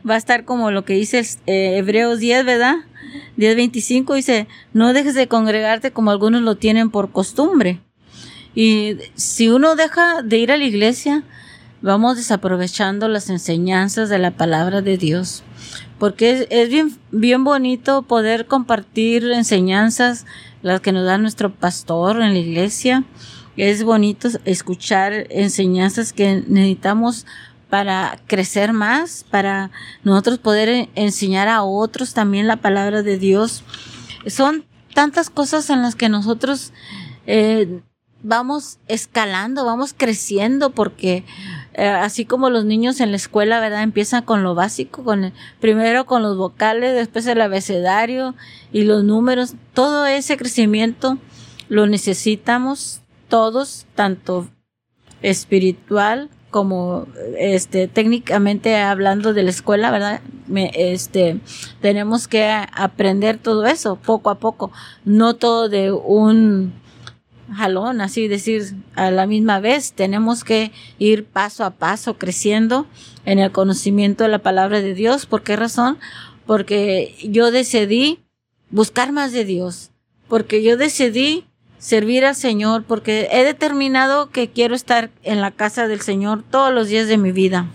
va 0.08 0.14
a 0.14 0.18
estar 0.18 0.44
como 0.44 0.70
lo 0.70 0.84
que 0.84 0.94
dice 0.94 1.20
eh, 1.46 1.78
Hebreos 1.78 2.18
10, 2.18 2.44
¿verdad? 2.44 2.76
10.25 3.38 4.14
dice, 4.14 4.46
no 4.72 4.92
dejes 4.92 5.14
de 5.14 5.28
congregarte 5.28 5.90
como 5.92 6.10
algunos 6.10 6.42
lo 6.42 6.56
tienen 6.56 6.90
por 6.90 7.10
costumbre. 7.10 7.80
Y 8.54 8.96
si 9.14 9.48
uno 9.48 9.76
deja 9.76 10.22
de 10.22 10.38
ir 10.38 10.52
a 10.52 10.56
la 10.56 10.64
iglesia, 10.64 11.24
vamos 11.82 12.16
desaprovechando 12.16 13.08
las 13.08 13.30
enseñanzas 13.30 14.08
de 14.08 14.18
la 14.18 14.32
palabra 14.32 14.82
de 14.82 14.98
Dios. 14.98 15.42
Porque 15.98 16.46
es, 16.50 16.68
bien, 16.68 16.98
bien 17.10 17.44
bonito 17.44 18.02
poder 18.02 18.46
compartir 18.46 19.30
enseñanzas, 19.30 20.26
las 20.62 20.80
que 20.80 20.92
nos 20.92 21.04
da 21.04 21.18
nuestro 21.18 21.52
pastor 21.52 22.20
en 22.22 22.32
la 22.32 22.38
iglesia. 22.38 23.04
Es 23.56 23.82
bonito 23.82 24.28
escuchar 24.44 25.26
enseñanzas 25.30 26.12
que 26.12 26.42
necesitamos 26.46 27.26
para 27.68 28.18
crecer 28.26 28.72
más, 28.72 29.24
para 29.30 29.70
nosotros 30.02 30.38
poder 30.38 30.88
enseñar 30.94 31.48
a 31.48 31.62
otros 31.62 32.14
también 32.14 32.46
la 32.46 32.56
palabra 32.56 33.02
de 33.02 33.18
Dios. 33.18 33.62
Son 34.26 34.64
tantas 34.92 35.30
cosas 35.30 35.70
en 35.70 35.82
las 35.82 35.94
que 35.94 36.08
nosotros 36.08 36.72
eh, 37.26 37.80
vamos 38.22 38.78
escalando, 38.88 39.64
vamos 39.64 39.94
creciendo, 39.96 40.70
porque 40.70 41.24
eh, 41.74 41.88
así 41.88 42.24
como 42.24 42.50
los 42.50 42.64
niños 42.64 43.00
en 43.00 43.10
la 43.10 43.16
escuela, 43.16 43.60
¿verdad? 43.60 43.82
Empiezan 43.82 44.24
con 44.24 44.42
lo 44.42 44.54
básico, 44.54 45.04
con 45.04 45.32
primero 45.60 46.06
con 46.06 46.22
los 46.22 46.36
vocales, 46.36 46.94
después 46.94 47.26
el 47.26 47.40
abecedario 47.40 48.34
y 48.72 48.82
los 48.82 49.04
números. 49.04 49.54
Todo 49.74 50.06
ese 50.06 50.36
crecimiento 50.36 51.18
lo 51.68 51.86
necesitamos 51.86 53.00
todos, 53.30 53.86
tanto 53.94 54.46
espiritual 55.22 56.28
como 56.50 57.06
este 57.38 57.88
técnicamente 57.88 58.76
hablando 58.76 59.32
de 59.32 59.44
la 59.44 59.50
escuela, 59.50 59.90
¿verdad? 59.90 60.20
Me, 60.46 60.70
este 60.74 61.40
tenemos 61.80 62.28
que 62.28 62.44
aprender 62.44 63.38
todo 63.38 63.64
eso 63.66 63.96
poco 63.96 64.28
a 64.28 64.38
poco, 64.38 64.72
no 65.04 65.34
todo 65.34 65.70
de 65.70 65.92
un 65.92 66.74
jalón, 67.52 68.00
así 68.00 68.28
decir, 68.28 68.62
a 68.94 69.10
la 69.10 69.26
misma 69.26 69.60
vez, 69.60 69.92
tenemos 69.92 70.44
que 70.44 70.72
ir 70.98 71.24
paso 71.24 71.64
a 71.64 71.70
paso 71.70 72.18
creciendo 72.18 72.86
en 73.24 73.38
el 73.38 73.50
conocimiento 73.50 74.24
de 74.24 74.30
la 74.30 74.38
palabra 74.38 74.80
de 74.80 74.94
Dios. 74.94 75.26
¿Por 75.26 75.42
qué 75.42 75.56
razón? 75.56 75.98
Porque 76.46 77.16
yo 77.24 77.50
decidí 77.50 78.20
buscar 78.70 79.12
más 79.12 79.32
de 79.32 79.44
Dios, 79.44 79.90
porque 80.28 80.62
yo 80.62 80.76
decidí 80.76 81.44
servir 81.80 82.24
al 82.26 82.36
Señor 82.36 82.84
porque 82.84 83.28
he 83.32 83.42
determinado 83.42 84.30
que 84.30 84.50
quiero 84.50 84.76
estar 84.76 85.10
en 85.24 85.40
la 85.40 85.50
casa 85.50 85.88
del 85.88 86.02
Señor 86.02 86.44
todos 86.48 86.72
los 86.72 86.86
días 86.86 87.08
de 87.08 87.18
mi 87.18 87.32
vida. 87.32 87.66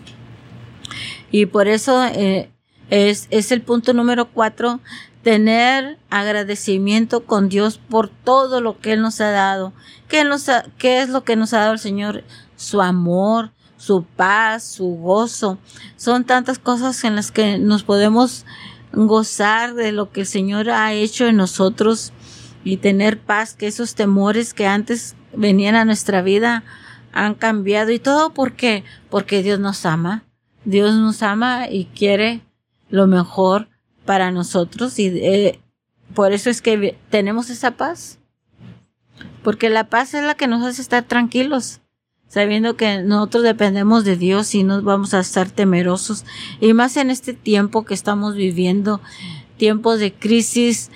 Y 1.32 1.48
por 1.48 1.68
eso 1.68 2.06
eh, 2.06 2.50
es, 2.90 3.28
es 3.32 3.52
el 3.52 3.62
punto 3.62 3.94
número 3.94 4.30
cuatro, 4.32 4.80
tener 5.24 5.98
agradecimiento 6.12 7.26
con 7.26 7.50
Dios 7.50 7.80
por 7.80 8.10
todo 8.10 8.62
lo 8.62 8.80
que 8.80 8.94
Él 8.94 9.02
nos 9.02 9.20
ha 9.22 9.32
dado. 9.32 9.74
¿Qué, 10.08 10.24
nos 10.24 10.46
¿Qué 10.78 11.02
es 11.02 11.10
lo 11.10 11.24
que 11.24 11.36
nos 11.36 11.54
ha 11.54 11.62
dado 11.62 11.74
el 11.74 11.80
Señor? 11.80 12.24
Su 12.56 12.82
amor, 12.82 13.52
su 13.76 14.04
paz, 14.04 14.64
su 14.64 14.86
gozo. 14.86 15.58
Son 15.98 16.26
tantas 16.26 16.60
cosas 16.60 17.04
en 17.04 17.16
las 17.16 17.32
que 17.32 17.58
nos 17.58 17.84
podemos 17.84 18.46
gozar 18.94 19.74
de 19.74 19.92
lo 19.92 20.12
que 20.12 20.22
el 20.22 20.28
Señor 20.28 20.70
ha 20.70 20.94
hecho 20.94 21.26
en 21.26 21.38
nosotros 21.38 22.14
y 22.66 22.78
tener 22.78 23.20
paz, 23.20 23.54
que 23.54 23.68
esos 23.68 23.96
temores 23.96 24.54
que 24.54 24.68
antes 24.68 25.16
venían 25.34 25.76
a 25.76 25.86
nuestra 25.86 26.22
vida 26.22 26.64
han 27.14 27.36
cambiado 27.36 27.92
y 27.92 28.00
todo 28.00 28.34
porque 28.34 28.84
porque 29.10 29.42
Dios 29.42 29.60
nos 29.60 29.86
ama. 29.86 30.26
Dios 30.66 30.96
nos 30.96 31.22
ama 31.22 31.70
y 31.70 31.86
quiere 31.86 32.42
lo 32.90 33.08
mejor 33.08 33.70
para 34.04 34.32
nosotros 34.32 34.98
y 35.00 35.08
eh, 35.08 35.60
por 36.16 36.34
eso 36.34 36.50
es 36.50 36.62
que 36.62 36.98
tenemos 37.10 37.50
esa 37.50 37.72
paz. 37.72 38.20
Porque 39.44 39.70
la 39.70 39.90
paz 39.90 40.16
es 40.16 40.24
la 40.24 40.34
que 40.34 40.48
nos 40.48 40.64
hace 40.64 40.82
estar 40.82 41.04
tranquilos, 41.04 41.82
sabiendo 42.28 42.76
que 42.76 43.04
nosotros 43.04 43.44
dependemos 43.44 44.04
de 44.04 44.16
Dios 44.16 44.56
y 44.56 44.64
no 44.64 44.82
vamos 44.82 45.14
a 45.14 45.20
estar 45.20 45.52
temerosos. 45.52 46.26
Y 46.60 46.74
más 46.74 46.98
en 46.98 47.12
este 47.12 47.34
tiempo 47.34 47.86
que 47.86 47.94
estamos 47.94 48.36
viviendo, 48.36 49.02
tiempos 49.58 50.00
de 50.00 50.14
crisis, 50.14 50.90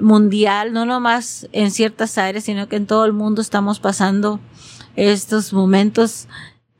mundial, 0.00 0.72
no 0.72 0.84
nomás 0.84 1.48
en 1.52 1.70
ciertas 1.70 2.18
áreas, 2.18 2.44
sino 2.44 2.68
que 2.68 2.76
en 2.76 2.86
todo 2.86 3.04
el 3.04 3.12
mundo 3.12 3.40
estamos 3.40 3.80
pasando 3.80 4.40
estos 4.96 5.52
momentos 5.52 6.28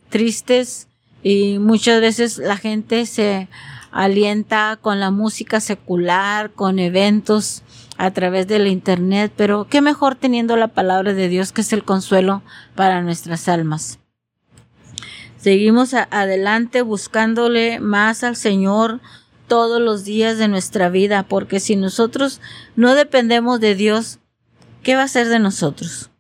tristes 0.09 0.88
y 1.22 1.59
muchas 1.59 2.00
veces 2.00 2.38
la 2.38 2.57
gente 2.57 3.07
se 3.07 3.48
alienta 3.90 4.79
con 4.81 5.00
la 5.00 5.11
música 5.11 5.61
secular, 5.61 6.53
con 6.53 6.79
eventos 6.79 7.62
a 7.96 8.11
través 8.11 8.46
de 8.48 8.59
la 8.59 8.68
internet, 8.68 9.33
pero 9.37 9.66
qué 9.68 9.81
mejor 9.81 10.16
teniendo 10.16 10.57
la 10.57 10.68
palabra 10.68 11.14
de 11.14 11.29
Dios 11.29 11.53
que 11.53 11.61
es 11.61 11.72
el 11.72 11.85
consuelo 11.85 12.42
para 12.74 13.03
nuestras 13.03 13.48
almas. 13.48 13.98
Seguimos 15.37 15.94
adelante 15.94 16.83
buscándole 16.83 17.79
más 17.79 18.24
al 18.24 18.35
Señor, 18.35 19.00
todos 19.46 19.80
los 19.80 20.04
días 20.04 20.38
de 20.38 20.48
nuestra 20.48 20.88
vida, 20.88 21.24
porque 21.24 21.61
si 21.61 21.76
nosotros 21.76 22.40
no 22.76 22.94
dependemos 22.94 23.61
de 23.61 23.74
Dios, 23.74 24.18
¿qué 24.83 24.96
va 24.96 25.02
a 25.02 25.09
ser 25.09 25.28
de 25.28 25.38
nosotros? 25.38 26.11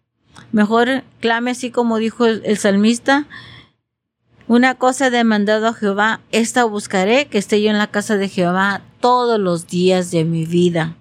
Mejor 0.52 1.02
clame 1.20 1.52
así 1.52 1.70
como 1.70 1.98
dijo 1.98 2.26
el, 2.26 2.58
salmista, 2.58 3.26
una 4.46 4.74
cosa 4.74 5.06
he 5.06 5.10
demandado 5.10 5.68
a 5.68 5.74
Jehová, 5.74 6.20
esta 6.32 6.64
buscaré, 6.64 7.26
que 7.26 7.38
esté 7.38 7.62
yo 7.62 7.70
en 7.70 7.78
la 7.78 7.90
casa 7.90 8.16
de 8.16 8.28
Jehová 8.28 8.82
todos 9.00 9.40
los 9.40 9.66
días 9.66 10.10
de 10.10 10.24
mi 10.24 10.44
vida. 10.44 10.96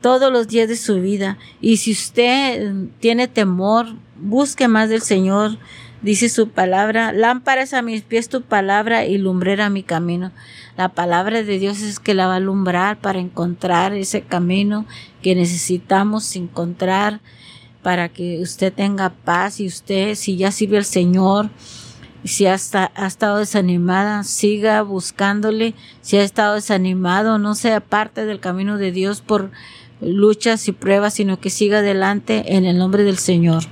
Todos 0.00 0.32
los 0.32 0.48
días 0.48 0.68
de 0.68 0.76
su 0.76 1.00
vida. 1.00 1.38
Y 1.60 1.76
si 1.76 1.92
usted 1.92 2.72
tiene 3.00 3.28
temor, 3.28 3.86
busque 4.16 4.66
más 4.66 4.88
del 4.88 5.02
Señor, 5.02 5.58
Dice 6.02 6.28
su 6.28 6.48
palabra, 6.48 7.12
lámparas 7.12 7.72
a 7.74 7.82
mis 7.82 8.02
pies 8.02 8.28
tu 8.28 8.42
palabra 8.42 9.06
y 9.06 9.18
lumbrera 9.18 9.70
mi 9.70 9.84
camino. 9.84 10.32
La 10.76 10.88
palabra 10.88 11.44
de 11.44 11.58
Dios 11.60 11.80
es 11.80 12.00
que 12.00 12.14
la 12.14 12.26
va 12.26 12.34
a 12.34 12.36
alumbrar 12.36 12.98
para 12.98 13.20
encontrar 13.20 13.92
ese 13.92 14.22
camino 14.22 14.84
que 15.22 15.36
necesitamos 15.36 16.34
encontrar 16.34 17.20
para 17.84 18.08
que 18.08 18.40
usted 18.40 18.72
tenga 18.72 19.10
paz 19.10 19.60
y 19.60 19.66
usted, 19.68 20.16
si 20.16 20.36
ya 20.36 20.50
sirve 20.50 20.78
al 20.78 20.84
Señor, 20.84 21.50
si 22.24 22.46
ha, 22.46 22.54
ha 22.54 23.06
estado 23.06 23.38
desanimada, 23.38 24.24
siga 24.24 24.82
buscándole. 24.82 25.74
Si 26.00 26.16
ha 26.16 26.24
estado 26.24 26.54
desanimado, 26.54 27.38
no 27.38 27.54
sea 27.54 27.78
parte 27.78 28.26
del 28.26 28.40
camino 28.40 28.76
de 28.76 28.90
Dios 28.90 29.20
por 29.20 29.52
luchas 30.00 30.66
y 30.66 30.72
pruebas, 30.72 31.14
sino 31.14 31.38
que 31.38 31.50
siga 31.50 31.78
adelante 31.78 32.56
en 32.56 32.64
el 32.64 32.76
nombre 32.76 33.04
del 33.04 33.18
Señor. 33.18 33.62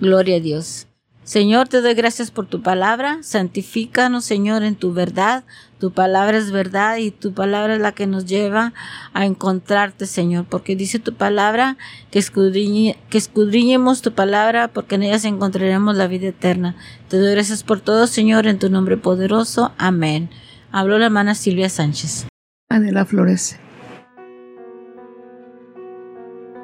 Gloria 0.00 0.36
a 0.36 0.40
Dios. 0.40 0.86
Señor, 1.30 1.68
te 1.68 1.80
doy 1.80 1.94
gracias 1.94 2.30
por 2.30 2.46
tu 2.46 2.60
palabra. 2.60 3.18
Santifícanos, 3.22 4.24
Señor, 4.24 4.64
en 4.64 4.74
tu 4.74 4.92
verdad. 4.92 5.44
Tu 5.78 5.92
palabra 5.92 6.36
es 6.38 6.50
verdad 6.50 6.96
y 6.96 7.12
tu 7.12 7.34
palabra 7.34 7.74
es 7.74 7.80
la 7.80 7.92
que 7.92 8.08
nos 8.08 8.26
lleva 8.26 8.72
a 9.12 9.26
encontrarte, 9.26 10.06
Señor, 10.06 10.46
porque 10.46 10.74
dice 10.74 10.98
tu 10.98 11.14
palabra 11.14 11.76
que, 12.10 12.18
escudriñemos 12.18 14.02
tu 14.02 14.12
palabra 14.12 14.68
porque 14.68 14.96
en 14.96 15.04
ellas 15.04 15.24
encontraremos 15.24 15.96
la 15.96 16.08
vida 16.08 16.28
eterna. 16.28 16.74
Te 17.08 17.18
doy 17.18 17.30
gracias 17.32 17.62
por 17.62 17.80
todo, 17.80 18.08
Señor, 18.08 18.48
en 18.48 18.58
tu 18.58 18.68
nombre 18.68 18.96
poderoso. 18.96 19.72
Amén. 19.78 20.30
Habló 20.72 20.98
la 20.98 21.06
hermana 21.06 21.36
Silvia 21.36 21.68
Sánchez. 21.68 22.26
Adela 22.68 23.04
Flores. 23.04 23.56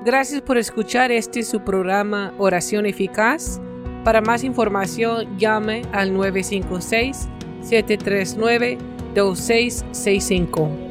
Gracias 0.06 0.40
por 0.40 0.56
escuchar 0.56 1.10
este 1.10 1.42
su 1.42 1.62
programa 1.62 2.32
Oración 2.38 2.86
Eficaz. 2.86 3.60
Para 4.04 4.20
más 4.20 4.44
información 4.44 5.36
llame 5.36 5.82
al 5.90 6.14
956 6.14 7.26
739 7.60 8.78
2665. 9.16 10.85